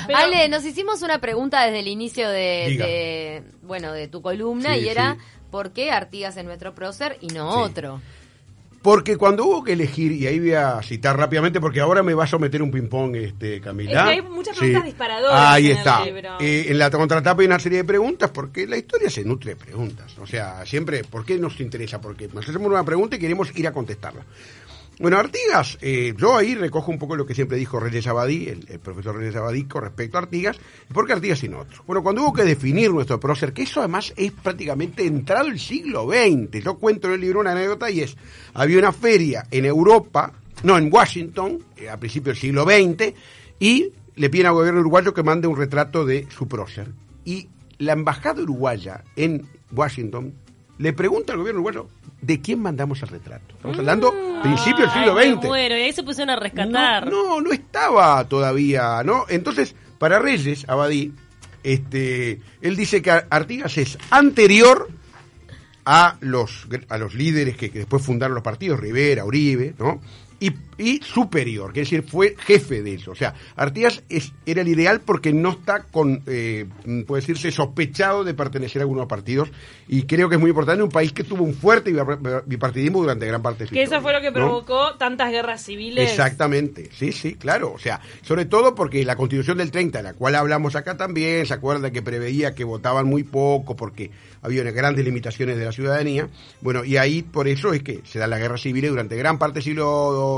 Pero- 0.06 0.18
Ale, 0.18 0.48
nos 0.48 0.64
hicimos 0.64 1.02
una 1.02 1.20
pregunta 1.20 1.64
desde 1.64 1.80
el 1.80 1.88
inicio 1.88 2.28
de, 2.28 2.74
de, 2.76 3.42
bueno, 3.62 3.92
de 3.92 4.08
tu 4.08 4.22
columna 4.22 4.74
Sí, 4.74 4.80
y 4.80 4.88
era 4.88 5.14
sí. 5.14 5.20
¿por 5.50 5.70
qué 5.72 5.90
Artigas 5.92 6.36
es 6.36 6.44
nuestro 6.44 6.74
prócer 6.74 7.16
y 7.20 7.28
no 7.28 7.52
Sí. 7.52 7.58
otro? 7.70 8.00
Porque 8.84 9.16
cuando 9.16 9.46
hubo 9.46 9.64
que 9.64 9.72
elegir, 9.72 10.12
y 10.12 10.26
ahí 10.26 10.38
voy 10.38 10.52
a 10.52 10.82
citar 10.82 11.16
rápidamente, 11.16 11.58
porque 11.58 11.80
ahora 11.80 12.02
me 12.02 12.12
va 12.12 12.24
a 12.24 12.26
someter 12.26 12.60
un 12.60 12.70
ping-pong, 12.70 13.16
este, 13.16 13.58
Camila. 13.58 14.00
Es 14.00 14.04
que 14.04 14.10
hay 14.10 14.22
muchas 14.30 14.58
preguntas 14.58 14.84
disparadoras 14.84 15.40
Ahí 15.40 15.64
en 15.64 15.70
el 15.70 15.78
está. 15.78 16.04
libro. 16.04 16.28
Eh, 16.38 16.66
en 16.68 16.78
la 16.78 16.90
contratapa 16.90 17.40
hay 17.40 17.46
una 17.46 17.58
serie 17.58 17.78
de 17.78 17.84
preguntas, 17.84 18.30
porque 18.30 18.66
la 18.66 18.76
historia 18.76 19.08
se 19.08 19.24
nutre 19.24 19.52
de 19.52 19.56
preguntas. 19.56 20.18
O 20.18 20.26
sea, 20.26 20.66
siempre, 20.66 21.02
¿por 21.02 21.24
qué 21.24 21.38
nos 21.38 21.58
interesa? 21.60 21.98
Porque 21.98 22.28
nos 22.28 22.46
hacemos 22.46 22.70
una 22.70 22.84
pregunta 22.84 23.16
y 23.16 23.18
queremos 23.18 23.56
ir 23.56 23.66
a 23.66 23.72
contestarla. 23.72 24.20
Bueno, 25.00 25.18
Artigas, 25.18 25.76
eh, 25.80 26.14
yo 26.16 26.36
ahí 26.36 26.54
recojo 26.54 26.92
un 26.92 27.00
poco 27.00 27.16
lo 27.16 27.26
que 27.26 27.34
siempre 27.34 27.56
dijo 27.56 27.80
René 27.80 28.00
Sabadí, 28.00 28.48
el, 28.48 28.78
profesor 28.78 29.16
René 29.16 29.32
Sabadí, 29.32 29.64
con 29.64 29.82
respecto 29.82 30.18
a 30.18 30.20
Artigas. 30.20 30.56
¿Por 30.92 31.04
qué 31.04 31.14
Artigas 31.14 31.42
y 31.42 31.48
no 31.48 31.60
otro? 31.60 31.82
Bueno, 31.84 32.02
cuando 32.04 32.22
hubo 32.22 32.32
que 32.32 32.44
definir 32.44 32.92
nuestro 32.92 33.18
prócer, 33.18 33.52
que 33.52 33.62
eso 33.62 33.80
además 33.80 34.12
es 34.16 34.30
prácticamente 34.30 35.04
entrado 35.04 35.48
el 35.48 35.58
siglo 35.58 36.06
XX. 36.08 36.62
Yo 36.62 36.78
cuento 36.78 37.08
en 37.08 37.14
el 37.14 37.20
libro 37.22 37.40
una 37.40 37.52
anécdota 37.52 37.90
y 37.90 38.02
es, 38.02 38.16
había 38.52 38.78
una 38.78 38.92
feria 38.92 39.44
en 39.50 39.64
Europa, 39.64 40.32
no, 40.62 40.78
en 40.78 40.92
Washington, 40.92 41.58
eh, 41.76 41.88
a 41.88 41.96
principios 41.96 42.36
del 42.36 42.40
siglo 42.40 42.62
XX, 42.62 43.14
y 43.58 43.92
le 44.14 44.30
piden 44.30 44.46
al 44.46 44.54
gobierno 44.54 44.80
uruguayo 44.80 45.12
que 45.12 45.24
mande 45.24 45.48
un 45.48 45.56
retrato 45.56 46.04
de 46.04 46.28
su 46.30 46.46
prócer. 46.46 46.92
Y 47.24 47.48
la 47.78 47.94
embajada 47.94 48.42
uruguaya 48.42 49.02
en 49.16 49.48
Washington 49.72 50.34
le 50.78 50.92
pregunta 50.92 51.32
al 51.32 51.38
gobierno 51.38 51.60
uruguayo 51.60 51.88
de 52.20 52.40
quién 52.40 52.60
mandamos 52.60 53.02
el 53.02 53.08
retrato. 53.08 53.54
Estamos 53.56 53.78
hablando 53.78 54.12
principio 54.42 54.86
del 54.86 54.90
siglo 54.90 55.14
Mm. 55.14 55.34
XX. 55.40 55.46
muero, 55.46 55.76
y 55.76 55.82
ahí 55.82 55.92
se 55.92 56.02
pusieron 56.02 56.30
a 56.30 56.36
rescatar. 56.36 57.10
No, 57.10 57.24
no, 57.24 57.40
no 57.40 57.52
estaba 57.52 58.24
todavía, 58.28 59.02
¿no? 59.04 59.24
Entonces, 59.28 59.74
para 59.98 60.18
Reyes, 60.18 60.64
Abadí, 60.68 61.12
este, 61.62 62.40
él 62.60 62.76
dice 62.76 63.00
que 63.02 63.10
Artigas 63.10 63.76
es 63.78 63.98
anterior 64.10 64.88
a 65.86 66.16
los, 66.20 66.66
a 66.88 66.98
los 66.98 67.14
líderes 67.14 67.56
que, 67.56 67.70
que 67.70 67.80
después 67.80 68.02
fundaron 68.02 68.34
los 68.34 68.42
partidos, 68.42 68.80
Rivera, 68.80 69.24
Uribe, 69.24 69.74
¿no? 69.78 70.00
Y, 70.40 70.52
y 70.78 71.00
superior, 71.02 71.72
que 71.72 71.82
es 71.82 71.90
decir, 71.90 72.08
fue 72.08 72.34
jefe 72.38 72.82
de 72.82 72.94
eso. 72.94 73.12
O 73.12 73.14
sea, 73.14 73.34
Artigas 73.56 74.02
es, 74.08 74.32
era 74.46 74.62
el 74.62 74.68
ideal 74.68 75.00
porque 75.00 75.32
no 75.32 75.50
está 75.50 75.84
con, 75.84 76.22
eh, 76.26 76.66
puede 77.06 77.20
decirse, 77.20 77.50
sospechado 77.50 78.24
de 78.24 78.34
pertenecer 78.34 78.80
a 78.80 78.84
algunos 78.84 79.06
partidos. 79.06 79.50
Y 79.86 80.02
creo 80.04 80.28
que 80.28 80.36
es 80.36 80.40
muy 80.40 80.50
importante 80.50 80.82
un 80.82 80.90
país 80.90 81.12
que 81.12 81.24
tuvo 81.24 81.44
un 81.44 81.54
fuerte 81.54 81.92
bipartidismo 82.46 83.00
durante 83.00 83.26
gran 83.26 83.42
parte 83.42 83.64
de 83.64 83.68
su 83.68 83.74
Que 83.74 83.82
eso 83.82 84.00
fue 84.00 84.12
lo 84.12 84.20
que 84.20 84.28
¿no? 84.28 84.34
provocó 84.34 84.94
tantas 84.96 85.30
guerras 85.30 85.62
civiles. 85.62 86.10
Exactamente, 86.10 86.90
sí, 86.92 87.12
sí, 87.12 87.34
claro. 87.34 87.72
O 87.72 87.78
sea, 87.78 88.00
sobre 88.22 88.44
todo 88.44 88.74
porque 88.74 89.04
la 89.04 89.16
constitución 89.16 89.58
del 89.58 89.70
30, 89.70 89.98
de 89.98 90.04
la 90.04 90.14
cual 90.14 90.34
hablamos 90.34 90.74
acá 90.76 90.96
también, 90.96 91.46
se 91.46 91.54
acuerda 91.54 91.90
que 91.90 92.02
preveía 92.02 92.54
que 92.54 92.64
votaban 92.64 93.06
muy 93.06 93.22
poco 93.22 93.76
porque 93.76 94.10
había 94.42 94.62
unas 94.62 94.74
grandes 94.74 95.04
limitaciones 95.04 95.56
de 95.56 95.64
la 95.64 95.72
ciudadanía. 95.72 96.28
Bueno, 96.60 96.84
y 96.84 96.96
ahí 96.96 97.22
por 97.22 97.48
eso 97.48 97.72
es 97.72 97.82
que 97.82 98.00
se 98.04 98.18
dan 98.18 98.30
las 98.30 98.40
guerras 98.40 98.62
civiles 98.62 98.90
durante 98.90 99.16
gran 99.16 99.38
parte 99.38 99.54
del 99.54 99.64
siglo 99.64 99.84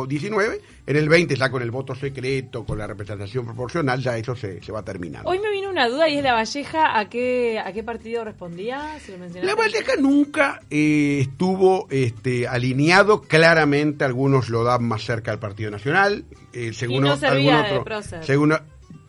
XIX. 0.09 0.61
En 0.89 0.97
el 0.97 1.09
20 1.09 1.35
ya 1.35 1.51
con 1.51 1.63
el 1.63 1.71
voto 1.73 1.95
secreto, 1.95 2.65
con 2.65 2.79
la 2.79 2.87
representación 2.87 3.45
proporcional, 3.45 4.01
ya 4.01 4.17
eso 4.17 4.37
se, 4.37 4.63
se 4.63 4.71
va 4.73 4.83
terminando. 4.85 5.29
Hoy 5.29 5.41
me 5.41 5.51
vino 5.51 5.69
una 5.69 5.89
duda 5.89 6.09
y 6.09 6.19
es 6.19 6.23
la 6.23 6.33
Valleja, 6.35 6.99
¿a 6.99 7.09
qué, 7.09 7.59
a 7.59 7.73
qué 7.73 7.83
partido 7.83 8.25
respondía? 8.25 8.97
Si 9.05 9.11
lo 9.13 9.19
mencionaste. 9.19 9.47
La 9.47 9.55
Valleja 9.61 9.93
nunca 10.01 10.61
eh, 10.71 11.19
estuvo 11.23 11.89
este, 11.91 12.47
alineado, 12.47 13.23
claramente 13.23 14.05
algunos 14.05 14.49
lo 14.49 14.63
dan 14.63 14.85
más 14.85 15.03
cerca 15.05 15.33
al 15.33 15.39
Partido 15.41 15.71
Nacional, 15.73 16.25
eh, 16.53 16.73
según 16.73 17.03
no 17.03 17.15
o- 17.15 17.17
servía 17.17 17.59
algún 17.65 17.85
de 17.85 17.95
otro, 17.95 18.23
según 18.23 18.55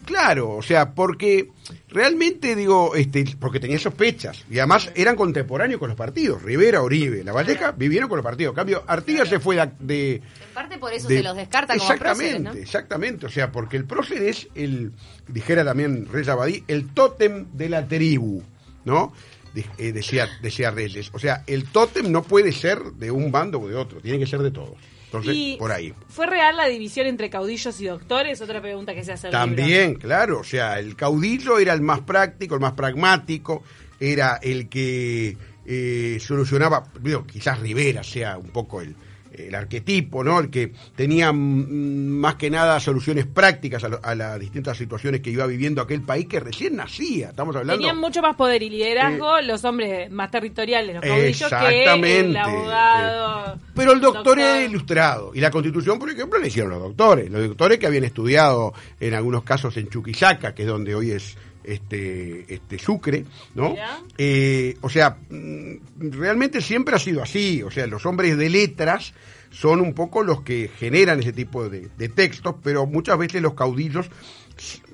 Claro, 0.08 0.52
o 0.56 0.62
sea, 0.64 0.94
porque 0.96 1.50
realmente 1.90 2.56
digo, 2.56 2.96
este, 2.96 3.26
porque 3.40 3.60
tenía 3.60 3.78
sospechas 3.78 4.44
y 4.50 4.58
además 4.58 4.90
eran 4.96 5.16
contemporáneos 5.18 5.80
con 5.80 5.90
los 5.90 5.98
partidos. 5.98 6.42
Rivera, 6.42 6.82
Oribe, 6.82 7.24
La 7.26 7.34
Valleja 7.34 7.74
vivieron 7.74 8.08
con 8.08 8.18
los 8.18 8.24
partidos. 8.24 8.54
En 8.54 8.56
cambio, 8.56 8.84
Artigas 8.88 9.28
se 9.28 9.40
fue 9.40 9.58
de, 9.58 9.70
de- 9.80 10.16
En 10.16 10.22
parte 10.54 10.78
por 10.78 10.94
eso 10.94 11.08
de- 11.10 11.18
se 11.18 11.24
los 11.24 11.36
descarta 11.36 11.74
como 11.76 11.84
exactamente, 11.84 12.34
próceres, 12.36 12.56
¿no? 12.56 12.62
exactamente, 12.62 13.26
o 13.26 13.30
sea, 13.30 13.52
porque 13.52 13.76
el 13.78 13.84
prócer 13.86 14.24
es 14.24 14.48
el, 14.56 14.94
dijera 15.28 15.66
también 15.66 16.08
Reyes 16.12 16.30
Abadí, 16.30 16.64
el 16.70 16.88
tótem 16.94 17.48
de 17.54 17.68
la 17.70 17.86
tribu, 17.88 18.42
¿no? 18.86 19.12
De- 19.54 19.66
eh, 19.78 19.92
decía, 19.92 20.30
decía 20.42 20.72
Reyes. 20.72 21.10
O 21.14 21.20
sea, 21.20 21.44
el 21.48 21.66
tótem 21.66 22.10
no 22.12 22.24
puede 22.24 22.54
ser 22.54 22.82
de 22.94 23.12
un 23.12 23.30
bando 23.32 23.60
o 23.60 23.68
de 23.68 23.76
otro, 23.76 24.00
tiene 24.00 24.20
que 24.20 24.26
ser 24.28 24.40
de 24.42 24.52
todos. 24.52 24.78
Entonces, 25.20 25.36
Y 25.36 25.56
por 25.58 25.72
ahí. 25.72 25.94
¿Fue 26.10 26.26
real 26.26 26.58
la 26.58 26.68
división 26.68 27.08
entre 27.08 27.30
caudillos 27.30 27.80
y 27.82 27.86
doctores? 27.86 28.42
Otra 28.42 28.62
pregunta 28.62 28.94
que 28.94 29.04
se 29.04 29.14
hace 29.14 29.28
libro. 29.28 29.40
También, 29.40 29.96
claro, 29.96 30.40
o 30.40 30.44
sea, 30.44 30.80
el 30.80 30.96
caudillo 30.96 31.60
era 31.60 31.74
el 31.74 31.82
más 31.82 32.02
práctico, 32.02 32.56
el 32.56 32.62
más 32.62 32.74
pragmático, 32.74 33.64
era 34.00 34.40
el 34.42 34.70
que 34.70 35.38
eh, 35.66 36.18
solucionaba, 36.20 36.88
digo, 37.02 37.26
quizás 37.26 37.60
Rivera 37.60 38.04
sea 38.04 38.38
un 38.38 38.50
poco 38.50 38.82
el, 38.82 38.96
el 39.38 39.56
arquetipo, 39.56 40.24
¿no? 40.24 40.40
El 40.40 40.50
que 40.50 40.72
tenía 40.96 41.32
mm, 41.32 41.38
más 41.38 42.36
que 42.36 42.50
nada 42.50 42.80
soluciones 42.80 43.26
prácticas 43.26 43.84
a, 43.84 43.90
lo- 43.90 44.00
a 44.04 44.16
las 44.16 44.40
distintas 44.40 44.78
situaciones 44.78 45.22
que 45.22 45.30
iba 45.30 45.46
viviendo 45.46 45.82
aquel 45.82 46.02
país 46.02 46.28
que 46.28 46.40
recién 46.40 46.76
nacía. 46.76 47.30
Estamos 47.30 47.56
hablando. 47.56 47.78
Tenían 47.80 47.98
mucho 47.98 48.22
más 48.22 48.36
poder 48.36 48.64
y 48.64 48.70
liderazgo 48.70 49.42
los 49.42 49.64
hombres 49.66 50.10
más 50.12 50.32
territoriales, 50.32 50.96
los 50.96 51.04
caudillos, 51.04 51.50
que 51.50 51.56
el 51.56 51.74
Exactamente. 51.76 52.40
abogado. 52.40 53.60
Pero 53.76 53.92
el 53.94 54.02
doctor 54.02 54.40
era 54.40 54.62
ilustrado. 54.64 55.32
Y 55.34 55.40
la 55.40 55.52
constitución, 55.52 56.00
por 56.00 56.10
ejemplo, 56.10 56.40
la 56.40 56.48
hicieron 56.48 56.72
los 56.72 56.82
doctores. 56.82 57.30
Los 57.30 57.48
doctores 57.48 57.78
que 57.78 57.88
habían 57.88 58.04
estudiado 58.04 58.74
en 59.00 59.14
algunos 59.14 59.44
casos 59.44 59.76
en 59.78 59.88
Chuquisaca, 59.90 60.54
que 60.56 60.64
es 60.64 60.68
donde 60.68 60.96
hoy 60.96 61.12
es 61.12 61.38
este, 61.68 62.46
este 62.54 62.80
Sucre, 62.80 63.26
¿no? 63.56 63.76
Eh, 64.18 64.78
o 64.82 64.90
sea, 64.90 65.18
mm, 65.30 65.74
realmente 66.12 66.62
siempre 66.62 66.96
ha 66.96 67.00
sido 67.00 67.22
así. 67.22 67.62
O 67.62 67.70
sea, 67.72 67.86
los 67.88 68.06
hombres 68.06 68.38
de 68.38 68.50
letras 68.50 69.14
son 69.52 69.82
un 69.82 69.94
poco 69.94 70.24
los 70.24 70.42
que 70.42 70.70
generan 70.78 71.20
ese 71.20 71.34
tipo 71.34 71.70
de, 71.70 71.90
de 71.98 72.10
textos, 72.10 72.56
pero 72.64 72.86
muchas 72.86 73.18
veces 73.18 73.42
los 73.42 73.54
caudillos, 73.54 74.08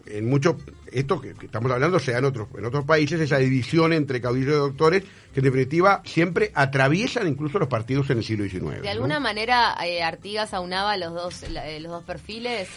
en 0.06 0.30
muchos, 0.30 0.56
esto 0.92 1.20
que, 1.22 1.34
que 1.34 1.46
estamos 1.48 1.72
hablando 1.72 1.98
sea 2.00 2.18
en 2.20 2.26
otros, 2.26 2.48
en 2.58 2.66
otros 2.66 2.86
países, 2.86 3.20
esa 3.20 3.38
división 3.38 3.94
entre 3.94 4.20
caudillos 4.22 4.50
y 4.54 4.58
doctores, 4.58 5.04
que 5.34 5.40
en 5.40 5.46
definitiva 5.46 6.02
siempre 6.06 6.52
atraviesan 6.54 7.28
incluso 7.28 7.58
los 7.60 7.68
partidos 7.70 8.10
en 8.10 8.18
el 8.20 8.24
siglo 8.24 8.44
XIX. 8.46 8.76
De 8.78 8.82
¿no? 8.84 8.90
alguna 8.90 9.20
manera, 9.20 9.76
eh, 9.86 10.04
Artigas 10.04 10.54
aunaba 10.54 10.98
los 10.98 11.14
dos, 11.14 11.50
la- 11.50 11.68
eh, 11.70 11.80
los 11.80 11.92
dos 11.92 12.04
perfiles. 12.04 12.68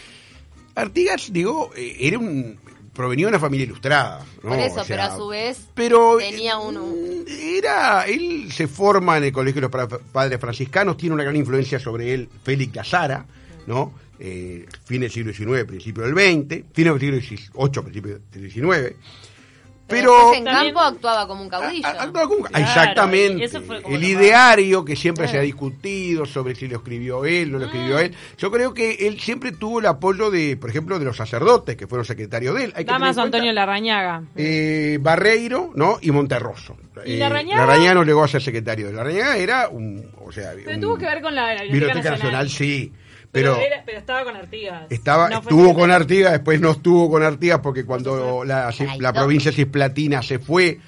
Artigas, 0.74 1.32
digo, 1.32 1.70
era 1.76 2.18
un 2.18 2.58
provenía 2.96 3.26
de 3.26 3.30
una 3.30 3.38
familia 3.38 3.64
ilustrada. 3.66 4.24
¿no? 4.42 4.50
Por 4.50 4.58
eso, 4.58 4.80
O 4.80 4.84
sea, 4.84 4.96
pero 4.96 5.02
a 5.02 5.16
su 5.16 5.28
vez 5.28 5.66
pero 5.74 6.16
tenía 6.18 6.58
un- 6.58 7.24
eh, 7.28 7.58
era 7.58 8.04
él 8.06 8.50
se 8.50 8.66
forma 8.66 9.18
en 9.18 9.24
el 9.24 9.32
colegio 9.32 9.60
de 9.60 9.68
los 9.68 9.70
Pa- 9.88 9.98
padres 9.98 10.40
franciscanos 10.40 10.96
tiene 10.96 11.14
una 11.14 11.22
gran 11.24 11.36
influencia 11.36 11.78
sobre 11.78 12.12
él 12.14 12.28
Félix 12.42 12.74
Lazara 12.74 13.26
no 13.66 13.92
eh, 14.18 14.64
fin 14.84 15.02
del 15.02 15.10
siglo 15.10 15.32
XIX 15.32 15.64
principio 15.66 16.02
del 16.04 16.14
XX 16.14 16.64
fin 16.72 16.84
del 16.84 16.98
siglo 17.00 17.20
XVIII 17.20 17.82
principio 17.82 18.20
del 18.32 18.50
XIX 18.50 18.96
pero 19.86 20.34
en 20.34 20.44
campo 20.44 20.80
actuaba 20.80 21.26
como 21.28 21.42
un 21.42 21.48
caudillo. 21.48 21.86
a- 21.86 21.90
a- 21.90 22.02
actuaba 22.02 22.28
como- 22.28 22.44
Claro, 22.46 22.64
exactamente. 22.64 23.38
y 23.40 23.44
eso 23.44 23.60
fue 23.62 23.82
como 23.82 23.94
el 23.96 24.02
ideario 24.04 24.84
que 24.84 24.96
siempre 24.96 25.28
se 25.28 25.38
ha 25.38 25.42
discutido 25.42 26.26
sobre 26.26 26.54
si 26.54 26.66
lo 26.68 26.76
escribió 26.78 27.24
él, 27.24 27.52
no 27.52 27.58
lo 27.58 27.66
Mm. 27.66 27.68
escribió 27.68 27.98
él. 27.98 28.14
Yo 28.38 28.50
creo 28.50 28.74
que 28.74 29.06
él 29.06 29.20
siempre 29.20 29.52
tuvo 29.52 29.80
el 29.80 29.86
apoyo 29.86 30.30
de, 30.30 30.56
por 30.56 30.70
ejemplo, 30.70 30.98
de 30.98 31.04
los 31.04 31.16
sacerdotes 31.16 31.76
que 31.76 31.86
fueron 31.86 32.04
secretarios 32.04 32.54
de 32.56 32.64
él. 32.64 32.72
Hay 32.76 32.84
Damas 32.84 33.16
cuenta, 33.16 33.22
Antonio 33.38 33.52
Larrañaga. 33.52 34.22
eh, 34.34 34.98
Barreiro, 35.00 35.70
¿no? 35.74 35.98
Y 36.00 36.10
Monterroso. 36.10 36.76
¿Y 37.04 37.14
Eh, 37.14 37.18
Larrañaga? 37.18 37.60
Larrañaga 37.66 37.94
no 37.94 38.04
llegó 38.04 38.24
a 38.24 38.28
ser 38.28 38.42
secretario. 38.42 38.90
Larrañaga 38.90 39.36
era 39.36 39.68
un, 39.68 40.10
o 40.24 40.32
sea, 40.32 40.52
Pero 40.56 40.74
un- 40.76 40.80
tuvo 40.80 40.98
que 40.98 41.04
ver 41.04 41.20
con 41.22 41.34
la, 41.34 41.54
la 41.54 41.62
Biblioteca 41.62 42.10
Nacional, 42.10 42.48
sí. 42.50 42.92
Pero, 43.40 43.54
Pero, 43.56 43.66
era- 43.66 43.82
pero 43.84 43.98
estaba 43.98 44.24
con 44.24 44.36
Artigas. 44.36 44.86
estaba, 44.90 45.28
No 45.28 45.38
estuvo 45.38 45.74
con. 45.74 45.90
Artigas, 45.90 46.32
después 46.32 46.60
no 46.60 46.70
estuvo 46.72 47.10
con 47.10 47.22
Artigas 47.22 47.60
porque 47.60 47.84
cuando 47.84 48.44
la, 48.44 48.72
la 48.98 49.12
provincia 49.12 49.52
cisplatina 49.52 50.22
se 50.22 50.38
fue 50.38 50.78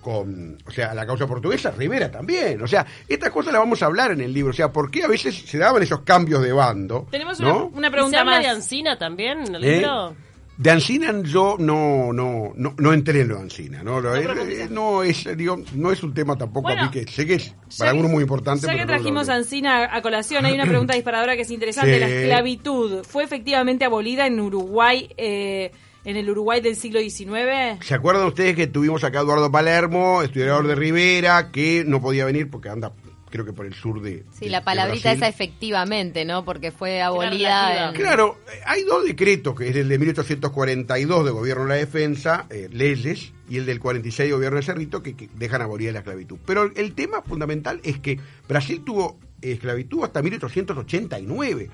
con, 0.00 0.56
o 0.66 0.70
sea, 0.70 0.94
la 0.94 1.04
causa 1.06 1.26
portuguesa, 1.26 1.70
Rivera 1.70 2.10
también. 2.10 2.62
O 2.62 2.66
sea, 2.66 2.86
estas 3.08 3.30
cosas 3.30 3.52
las 3.52 3.60
vamos 3.60 3.82
a 3.82 3.86
hablar 3.86 4.12
en 4.12 4.20
el 4.22 4.32
libro. 4.32 4.50
O 4.50 4.54
sea, 4.54 4.72
¿por 4.72 4.90
qué 4.90 5.04
a 5.04 5.08
veces 5.08 5.34
se 5.36 5.58
daban 5.58 5.82
esos 5.82 6.00
cambios 6.00 6.42
de 6.42 6.52
bando? 6.52 7.06
Tenemos 7.10 7.38
¿no? 7.40 7.66
una, 7.66 7.76
una 7.76 7.86
¿Y 7.88 7.90
se 7.90 7.92
pregunta 7.92 8.20
habla 8.20 8.32
más. 8.32 8.42
de 8.42 8.48
Ancina 8.48 8.96
también 8.98 9.40
en 9.46 9.54
el 9.56 9.64
¿Eh? 9.64 9.76
libro? 9.78 10.14
De 10.58 10.72
Ancina 10.72 11.14
yo 11.22 11.54
no, 11.56 12.12
no, 12.12 12.52
no, 12.56 12.74
no 12.76 12.92
entré 12.92 13.20
en 13.20 13.28
lo 13.28 13.36
de 13.36 13.42
Ancina, 13.42 13.84
¿no? 13.84 14.00
Profundiza. 14.00 14.64
eh, 14.64 14.68
no 14.68 15.04
es, 15.04 15.36
digo, 15.36 15.56
no 15.74 15.92
es 15.92 16.02
un 16.02 16.12
tema 16.12 16.36
tampoco 16.36 16.62
Bueno, 16.62 16.82
a 16.82 16.84
mí 16.86 16.90
que 16.90 17.06
sé 17.06 17.24
que 17.26 17.34
es 17.34 17.54
para 17.78 17.92
algunos 17.92 18.10
muy 18.10 18.22
importante. 18.22 18.66
Ya 18.66 18.72
que 18.72 18.80
no 18.80 18.86
trajimos 18.88 19.28
a 19.28 19.36
Ancina 19.36 19.88
a 19.94 20.02
colación, 20.02 20.44
hay 20.44 20.54
una 20.54 20.64
pregunta 20.66 20.94
disparadora 20.94 21.36
que 21.36 21.42
es 21.42 21.50
interesante. 21.52 21.94
Sí. 21.94 22.00
La 22.00 22.08
esclavitud, 22.08 23.04
¿fue 23.04 23.22
efectivamente 23.22 23.84
abolida 23.84 24.26
en 24.26 24.40
Uruguay, 24.40 25.08
eh, 25.16 25.70
en 26.04 26.16
el 26.16 26.28
Uruguay 26.28 26.60
del 26.60 26.74
siglo 26.74 26.98
XIX? 26.98 27.78
¿Se 27.80 27.94
acuerdan 27.94 28.26
ustedes 28.26 28.56
que 28.56 28.66
tuvimos 28.66 29.04
acá 29.04 29.20
a 29.20 29.22
Eduardo 29.22 29.52
Palermo, 29.52 30.22
estudiador 30.22 30.66
de 30.66 30.74
Rivera, 30.74 31.52
que 31.52 31.84
no 31.86 32.00
podía 32.00 32.24
venir 32.24 32.50
porque 32.50 32.68
anda, 32.68 32.92
creo 33.30 33.44
que 33.44 33.52
por 33.52 33.66
el 33.66 33.74
sur 33.74 34.00
de. 34.02 34.24
Sí, 34.38 34.46
de- 34.46 34.50
la 34.50 34.64
palabrita 34.64 35.12
esa 35.12 35.28
efectivamente, 35.28 36.24
¿no? 36.24 36.44
Porque 36.44 36.70
fue 36.72 37.00
abolida. 37.02 37.88
en- 37.90 37.94
Claro, 37.94 38.38
eh, 38.52 38.60
hay 38.66 38.82
dos 38.84 39.04
decretos, 39.04 39.54
que 39.56 39.68
es 39.68 39.76
el 39.76 39.88
de 39.88 39.98
1842 39.98 41.24
de 41.24 41.30
Gobierno 41.30 41.62
de 41.64 41.68
la 41.68 41.74
Defensa, 41.76 42.46
eh, 42.50 42.68
leyes, 42.72 43.32
y 43.48 43.56
el 43.58 43.66
del 43.66 43.80
46 43.80 44.28
de 44.28 44.34
Gobierno 44.34 44.56
de 44.58 44.62
Cerrito, 44.62 45.02
que, 45.02 45.14
que 45.16 45.28
dejan 45.36 45.62
abolida 45.62 45.92
la 45.92 45.98
esclavitud. 46.00 46.38
Pero 46.46 46.64
el, 46.64 46.72
el 46.76 46.94
tema 46.94 47.22
fundamental 47.22 47.80
es 47.84 47.98
que 47.98 48.18
Brasil 48.48 48.82
tuvo 48.84 49.18
esclavitud 49.40 50.02
hasta 50.04 50.20
1889. 50.20 51.70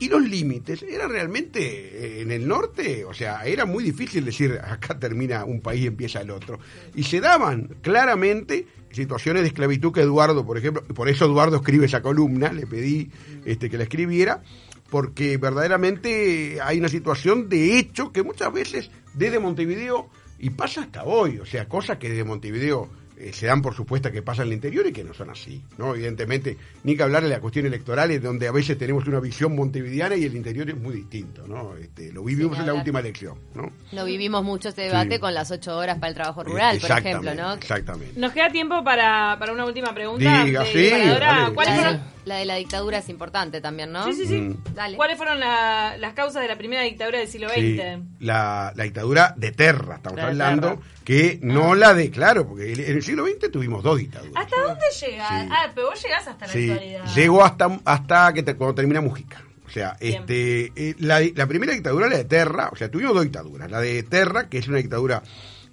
Y 0.00 0.08
los 0.08 0.22
límites 0.22 0.82
eran 0.82 1.10
realmente 1.10 1.60
eh, 1.60 2.22
en 2.22 2.30
el 2.30 2.46
norte, 2.46 3.04
o 3.04 3.12
sea, 3.12 3.44
era 3.44 3.66
muy 3.66 3.82
difícil 3.82 4.24
decir 4.24 4.58
acá 4.62 4.98
termina 4.98 5.44
un 5.44 5.60
país 5.60 5.82
y 5.82 5.86
empieza 5.86 6.20
el 6.20 6.30
otro. 6.30 6.60
Y 6.94 7.02
se 7.02 7.20
daban 7.20 7.76
claramente 7.82 8.66
situaciones 8.90 9.42
de 9.42 9.48
esclavitud 9.48 9.92
que 9.92 10.02
Eduardo, 10.02 10.46
por 10.46 10.56
ejemplo, 10.56 10.84
y 10.88 10.92
por 10.92 11.08
eso 11.08 11.24
Eduardo 11.24 11.56
escribe 11.56 11.86
esa 11.86 12.00
columna, 12.00 12.52
le 12.52 12.66
pedí 12.66 13.10
este, 13.44 13.68
que 13.68 13.76
la 13.76 13.84
escribiera, 13.84 14.42
porque 14.88 15.36
verdaderamente 15.36 16.58
hay 16.62 16.78
una 16.78 16.88
situación 16.88 17.48
de 17.48 17.78
hecho 17.78 18.12
que 18.12 18.22
muchas 18.22 18.52
veces 18.52 18.90
desde 19.14 19.40
Montevideo, 19.40 20.08
y 20.38 20.50
pasa 20.50 20.82
hasta 20.82 21.02
hoy, 21.02 21.38
o 21.38 21.46
sea, 21.46 21.68
cosas 21.68 21.98
que 21.98 22.08
desde 22.08 22.22
Montevideo 22.22 22.88
eh, 23.20 23.32
se 23.32 23.46
dan 23.46 23.60
por 23.62 23.74
supuesta 23.74 24.10
que 24.12 24.22
pasan 24.22 24.44
en 24.46 24.48
el 24.48 24.54
interior 24.54 24.86
y 24.86 24.92
que 24.92 25.02
no 25.04 25.12
son 25.14 25.30
así, 25.30 25.62
¿no? 25.76 25.94
Evidentemente, 25.94 26.56
ni 26.84 26.96
que 26.96 27.02
hablar 27.02 27.22
de 27.24 27.28
las 27.28 27.40
cuestiones 27.40 27.70
electorales, 27.72 28.22
donde 28.22 28.46
a 28.48 28.52
veces 28.52 28.78
tenemos 28.78 29.06
una 29.06 29.20
visión 29.20 29.56
montevideana 29.56 30.16
y 30.16 30.24
el 30.24 30.36
interior 30.36 30.68
es 30.70 30.76
muy 30.76 30.94
distinto, 30.94 31.46
¿no? 31.48 31.76
Este, 31.76 32.12
lo 32.12 32.22
vivimos 32.24 32.58
en 32.58 32.66
la 32.66 32.74
última 32.74 33.00
elección, 33.00 33.38
¿no? 33.54 33.70
Lo 33.92 34.04
vivimos 34.04 34.44
mucho 34.44 34.68
este 34.68 34.82
debate 34.82 35.14
Sí. 35.16 35.20
con 35.20 35.34
las 35.34 35.50
ocho 35.50 35.76
horas 35.76 35.96
para 35.98 36.08
el 36.08 36.14
trabajo 36.14 36.44
rural, 36.44 36.78
por 36.78 36.90
ejemplo, 36.90 37.30
Exactamente, 37.30 37.42
¿no? 37.42 37.54
Exactamente. 37.54 38.20
Nos 38.20 38.32
queda 38.32 38.50
tiempo 38.50 38.84
para, 38.84 39.36
para 39.38 39.52
una 39.52 39.64
última 39.64 39.94
pregunta. 39.94 40.44
Diga, 40.44 40.62
de 40.64 40.66
sí. 40.72 40.90
¿Cuáles 41.54 41.74
La, 41.74 41.82
fueron, 41.82 42.00
la 42.28 42.36
de 42.36 42.44
la 42.44 42.54
dictadura 42.56 42.98
es 42.98 43.08
importante 43.08 43.60
también, 43.60 43.90
¿no? 43.90 44.04
sí, 44.04 44.12
sí, 44.12 44.26
sí. 44.26 44.40
Mm. 44.40 44.62
Dale. 44.74 44.96
¿Cuáles 44.96 45.16
fueron 45.16 45.40
la- 45.40 45.96
las 45.98 46.12
causas 46.14 46.42
de 46.42 46.48
la 46.48 46.56
primera 46.56 46.82
dictadura 46.82 47.18
del 47.18 47.26
siglo 47.28 47.48
XX? 47.48 47.56
Sí, 47.58 47.80
la, 48.20 48.72
la 48.76 48.84
dictadura 48.84 49.34
de 49.36 49.50
Terra, 49.52 49.96
estamos 49.96 50.18
La 50.18 50.28
hablando, 50.28 50.68
Terra. 50.74 50.82
que 51.04 51.40
no 51.42 51.74
la 51.74 51.94
de, 51.94 52.10
claro, 52.10 52.46
porque 52.46 52.72
en 52.72 52.80
el 52.96 53.02
siglo 53.02 53.26
XX 53.26 53.50
tuvimos 53.50 53.82
dos 53.82 53.98
dictaduras. 53.98 54.34
¿Hasta 54.36 54.56
dónde 54.62 54.84
llegás? 55.00 55.42
Sí. 55.42 55.48
Ah, 55.50 55.70
pero 55.74 55.88
vos 55.88 56.02
llegás 56.02 56.28
hasta 56.28 56.46
la 56.46 56.52
Sí, 56.52 56.70
actualidad. 56.70 57.04
llegó 57.14 57.44
hasta, 57.44 57.80
hasta 57.84 58.32
que 58.32 58.42
te- 58.42 58.54
cuando 58.54 58.74
termina 58.74 59.00
Mujica. 59.00 59.42
O 59.66 59.70
sea, 59.70 59.96
Bien. 60.00 60.20
este, 60.22 60.72
eh, 60.76 60.94
la, 60.98 61.20
la 61.34 61.46
primera 61.46 61.72
dictadura, 61.74 62.08
la 62.08 62.16
de 62.16 62.24
Terra, 62.24 62.70
o 62.72 62.76
sea, 62.76 62.90
tuvimos 62.90 63.12
dos 63.14 63.22
dictaduras. 63.24 63.70
La 63.70 63.80
de 63.80 64.02
Terra, 64.02 64.48
que 64.48 64.56
es 64.58 64.66
una 64.68 64.78
dictadura 64.78 65.22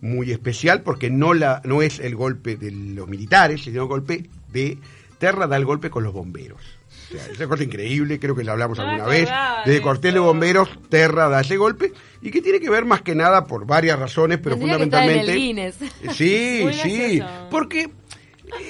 muy 0.02 0.32
especial 0.32 0.82
porque 0.82 1.10
no, 1.10 1.34
la, 1.34 1.62
no 1.64 1.82
es 1.82 2.00
el 2.00 2.14
golpe 2.16 2.58
de 2.58 2.72
los 2.72 3.08
militares, 3.08 3.64
sino 3.64 3.84
el 3.84 3.88
golpe 3.88 4.30
de 4.52 4.78
Terra 5.18 5.48
da 5.48 5.56
el 5.58 5.66
golpe 5.66 5.90
con 5.90 6.04
los 6.04 6.14
bomberos. 6.14 6.62
O 7.08 7.18
sea, 7.18 7.26
esa 7.32 7.48
cosa 7.48 7.64
increíble, 7.64 8.20
creo 8.20 8.36
que 8.36 8.44
la 8.44 8.54
hablamos 8.54 8.78
No 8.80 8.86
me 8.86 8.92
alguna 8.94 9.08
vez. 9.10 9.30
Desde 9.66 9.82
Cortés 9.82 10.14
de. 10.14 10.20
Bomberos, 10.20 10.70
Terra 10.90 11.30
da 11.30 11.42
ese 11.42 11.56
golpe 11.58 11.94
y 12.22 12.32
que 12.32 12.42
tiene 12.42 12.60
que 12.60 12.70
ver 12.70 12.84
más 12.86 13.02
que 13.04 13.14
nada 13.16 13.46
por 13.46 13.66
varias 13.68 14.00
razones, 14.00 14.40
pero 14.42 14.56
Tendría 14.58 14.78
que 14.78 14.84
estar 14.86 15.04
en 15.04 15.10
el 15.10 15.26
fundamentalmente... 15.26 15.88
Sí, 16.14 16.60
Muy 16.64 16.74
sí, 16.74 17.18
gracioso. 17.20 17.48
porque, 17.52 17.90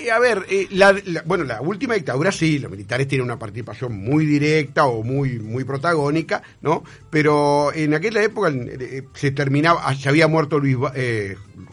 eh, 0.04 0.12
a 0.12 0.20
ver, 0.20 0.46
eh, 0.50 0.68
la, 0.72 0.94
la- 1.06 1.22
bueno, 1.24 1.46
la 1.46 1.62
última 1.62 1.94
dictadura 1.96 2.32
sí, 2.34 2.60
los 2.60 2.70
militares 2.70 3.08
tienen 3.08 3.24
una 3.24 3.40
participación 3.40 3.98
muy 3.98 4.26
directa 4.26 4.86
o 4.86 5.02
muy 5.02 5.40
muy 5.40 5.64
protagónica, 5.64 6.44
¿no? 6.62 6.84
Pero 7.10 7.74
en 7.74 7.94
aquella 7.94 8.22
época 8.22 8.50
eh, 8.54 9.04
se 9.14 9.32
terminaba, 9.32 9.82
ah, 9.86 9.96
se 9.96 10.10
había 10.10 10.28
muerto 10.28 10.60
Luis, 10.60 10.76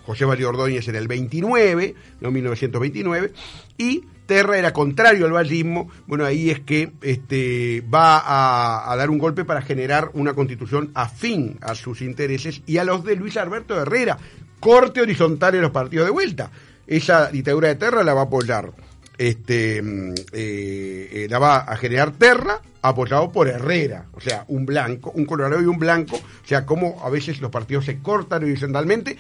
José 0.07 0.27
María 0.27 0.49
Ordóñez 0.49 0.87
en 0.89 0.95
el 0.95 1.09
29, 1.09 1.95
no 2.21 2.31
1929, 2.31 3.33
y 3.79 4.05
Terra 4.27 4.59
era 4.59 4.73
contrario 4.73 5.27
al 5.27 5.33
vallismo, 5.33 5.91
bueno, 6.07 6.25
ahí 6.25 6.51
es 6.51 6.61
que 6.61 6.93
este, 7.03 7.83
va 7.93 8.91
a, 8.91 8.97
dar 8.97 9.11
un 9.11 9.19
golpe 9.19 9.45
para 9.45 9.63
generar 9.63 10.11
una 10.15 10.35
constitución 10.35 10.91
afín 10.95 11.59
a 11.61 11.75
sus 11.75 12.03
intereses 12.03 12.63
y 12.67 12.79
a 12.79 12.85
los 12.85 13.05
de 13.05 13.17
Luis 13.17 13.37
Alberto 13.37 13.81
Herrera, 13.81 14.17
corte 14.61 15.01
horizontal 15.01 15.55
en 15.55 15.63
los 15.63 15.71
partidos 15.71 16.07
de 16.07 16.13
vuelta. 16.13 16.51
Esa 16.87 17.31
dictadura 17.31 17.69
de 17.69 17.75
Terra 17.77 18.03
la 18.03 18.15
va 18.15 18.23
a 18.23 18.25
apoyar, 18.25 18.73
este, 19.19 19.83
mm, 19.83 20.15
eh, 20.33 21.09
eh, 21.13 21.27
la 21.29 21.39
va 21.39 21.57
a 21.59 21.77
generar 21.77 22.13
Terra, 22.13 22.61
apoyado 22.83 23.31
por 23.31 23.49
Herrera, 23.49 24.07
o 24.13 24.21
sea, 24.21 24.45
un 24.49 24.67
blanco, 24.67 25.13
un 25.15 25.25
colorado 25.25 25.63
y 25.63 25.67
un 25.67 25.79
blanco, 25.79 26.17
o 26.17 26.47
sea, 26.47 26.67
como 26.67 27.01
a 27.05 27.11
veces 27.11 27.41
los 27.41 27.51
partidos 27.51 27.85
se 27.85 27.99
cortan 28.01 28.43
horizontalmente. 28.43 29.17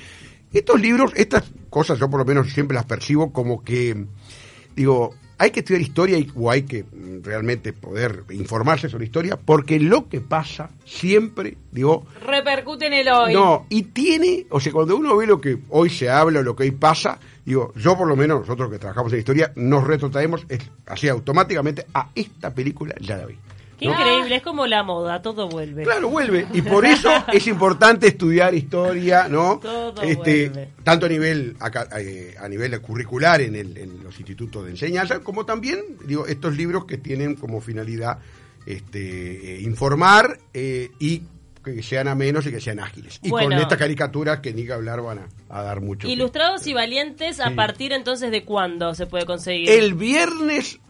Estos 0.52 0.80
libros, 0.80 1.12
estas 1.16 1.44
cosas 1.70 1.98
yo 1.98 2.10
por 2.10 2.20
lo 2.20 2.26
menos 2.26 2.52
siempre 2.52 2.74
las 2.74 2.84
percibo 2.84 3.32
como 3.32 3.62
que, 3.64 4.06
digo, 4.76 5.14
hay 5.38 5.50
que 5.50 5.60
estudiar 5.60 5.82
historia 5.82 6.18
y, 6.18 6.30
o 6.36 6.50
hay 6.50 6.62
que 6.62 6.84
mm, 6.84 7.22
realmente 7.24 7.72
poder 7.72 8.24
informarse 8.30 8.88
sobre 8.88 9.06
historia, 9.06 9.36
porque 9.36 9.80
lo 9.80 10.08
que 10.08 10.20
pasa 10.20 10.70
siempre, 10.84 11.56
digo, 11.72 12.06
Repercute 12.24 12.86
en 12.86 12.92
el 12.92 13.08
hoy. 13.08 13.34
no, 13.34 13.66
y 13.68 13.82
tiene, 13.82 14.46
o 14.50 14.60
sea, 14.60 14.72
cuando 14.72 14.96
uno 14.96 15.16
ve 15.16 15.26
lo 15.26 15.40
que 15.40 15.58
hoy 15.70 15.90
se 15.90 16.08
habla, 16.08 16.40
o 16.40 16.42
lo 16.42 16.54
que 16.54 16.62
hoy 16.64 16.70
pasa, 16.70 17.18
digo, 17.44 17.72
yo 17.76 17.96
por 17.98 18.06
lo 18.06 18.14
menos, 18.14 18.40
nosotros 18.40 18.70
que 18.70 18.78
trabajamos 18.78 19.12
en 19.12 19.18
historia, 19.18 19.52
nos 19.56 19.84
retrotraemos 19.84 20.46
es- 20.48 20.70
así 20.86 21.08
automáticamente 21.08 21.86
a 21.92 22.10
esta 22.14 22.54
película, 22.54 22.94
ya 23.00 23.16
la 23.16 23.26
vi. 23.26 23.36
Qué 23.82 23.88
increíble, 23.92 24.36
es 24.36 24.42
como 24.42 24.66
la 24.66 24.82
moda, 24.82 25.20
todo 25.22 25.48
vuelve. 25.48 25.82
Claro, 25.82 26.08
vuelve. 26.08 26.46
Y 26.52 26.62
por 26.62 26.84
eso 26.86 27.10
es 27.32 27.46
importante 27.46 28.08
estudiar 28.08 28.54
historia, 28.54 29.28
¿no? 29.28 29.58
Todo 29.60 30.02
este, 30.02 30.48
vuelve. 30.48 30.68
tanto 30.84 31.06
a 31.06 31.08
nivel 31.08 31.56
aca- 31.60 31.88
eh, 32.00 32.34
a 32.40 32.48
nivel 32.48 32.80
curricular 32.80 33.40
en, 33.40 33.54
el- 33.56 33.76
en 33.76 34.02
los 34.02 34.18
institutos 34.18 34.64
de 34.64 34.70
enseñanza, 34.70 35.20
como 35.20 35.44
también, 35.44 35.80
digo, 36.06 36.26
estos 36.26 36.56
libros 36.56 36.84
que 36.84 36.98
tienen 36.98 37.34
como 37.34 37.60
finalidad 37.60 38.18
este, 38.66 39.56
eh, 39.56 39.60
informar 39.62 40.38
eh, 40.54 40.90
y 40.98 41.22
que 41.64 41.80
sean 41.82 42.08
amenos 42.08 42.44
y 42.46 42.50
que 42.50 42.60
sean 42.60 42.80
ágiles. 42.80 43.20
Y 43.22 43.30
Bueno. 43.30 43.50
con 43.50 43.58
estas 43.58 43.78
caricaturas 43.78 44.40
que 44.40 44.52
ni 44.52 44.64
que 44.66 44.72
hablar 44.72 45.00
van 45.00 45.20
a, 45.20 45.28
a 45.48 45.62
dar 45.62 45.80
mucho. 45.80 46.08
Ilustrados 46.08 46.66
y 46.66 46.72
valientes, 46.72 47.38
¿a 47.38 47.50
partir 47.54 47.92
entonces 47.92 48.30
de 48.32 48.44
cuándo 48.44 48.94
se 48.96 49.06
puede 49.06 49.26
conseguir? 49.26 49.68
El 49.70 49.94
viernes, 49.94 50.80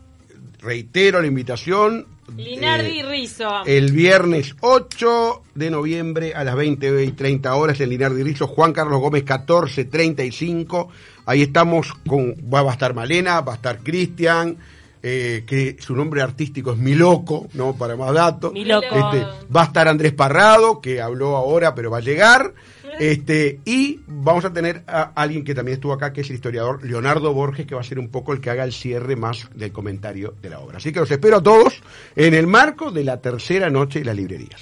reitero 0.63 1.21
la 1.21 1.27
invitación. 1.27 2.07
Linardi 2.37 3.01
eh, 3.01 3.03
Rizzo. 3.03 3.65
El 3.67 3.93
viernes 3.93 4.55
8 4.61 5.43
de 5.55 5.71
noviembre 5.71 6.35
a 6.35 6.45
las 6.45 6.55
20 6.55 7.05
y 7.05 7.13
30 7.13 7.55
horas 7.55 7.81
en 7.81 7.91
Linardi 7.91 8.23
Rizzo, 8.23 8.47
Juan 8.47 8.73
Carlos 8.73 9.01
Gómez 9.01 9.23
1435. 9.23 10.89
Ahí 11.27 11.43
estamos 11.43 11.93
con, 12.07 12.35
va 12.53 12.61
a 12.61 12.73
estar 12.73 12.95
Malena, 12.95 13.41
va 13.41 13.53
a 13.53 13.57
estar 13.57 13.79
Cristian, 13.79 14.57
eh, 15.03 15.45
que 15.47 15.77
su 15.81 15.95
nombre 15.95 16.23
artístico 16.23 16.73
es 16.73 16.79
Miloco, 16.79 17.49
¿no? 17.55 17.75
Para 17.75 17.97
más 17.97 18.13
datos. 18.15 18.53
Miloco. 18.53 18.87
Este, 18.87 19.27
va 19.55 19.63
a 19.63 19.65
estar 19.65 19.89
Andrés 19.89 20.13
Parrado, 20.13 20.81
que 20.81 21.01
habló 21.01 21.37
ahora, 21.37 21.75
pero 21.75 21.91
va 21.91 21.99
a 21.99 22.03
llegar. 22.03 22.55
Este, 22.99 23.61
y 23.65 24.01
vamos 24.07 24.45
a 24.45 24.53
tener 24.53 24.85
a 24.87 25.13
alguien 25.15 25.45
que 25.45 25.55
también 25.55 25.75
estuvo 25.77 25.93
acá, 25.93 26.13
que 26.13 26.21
es 26.21 26.31
el 26.31 26.37
historiador 26.37 26.85
Leonardo 26.85 27.33
Borges, 27.33 27.67
que 27.67 27.75
va 27.75 27.81
a 27.81 27.85
ser 27.85 27.99
un 27.99 28.09
poco 28.09 28.33
el 28.33 28.41
que 28.41 28.51
haga 28.51 28.65
el 28.65 28.73
cierre 28.73 29.17
más 29.17 29.49
del 29.55 29.73
comentario 29.73 30.35
de 30.41 30.51
la 30.51 30.61
obra. 30.61 30.79
Así 30.79 30.93
que 30.93 31.01
los 31.01 31.11
espero 31.11 31.39
a 31.39 31.43
todos 31.43 31.83
en 32.17 32.35
el 32.35 32.47
marco 32.47 32.91
de 32.91 33.05
la 33.05 33.21
tercera 33.21 33.71
noche 33.71 34.01
de 34.01 34.05
las 34.05 34.17
librerías. 34.17 34.61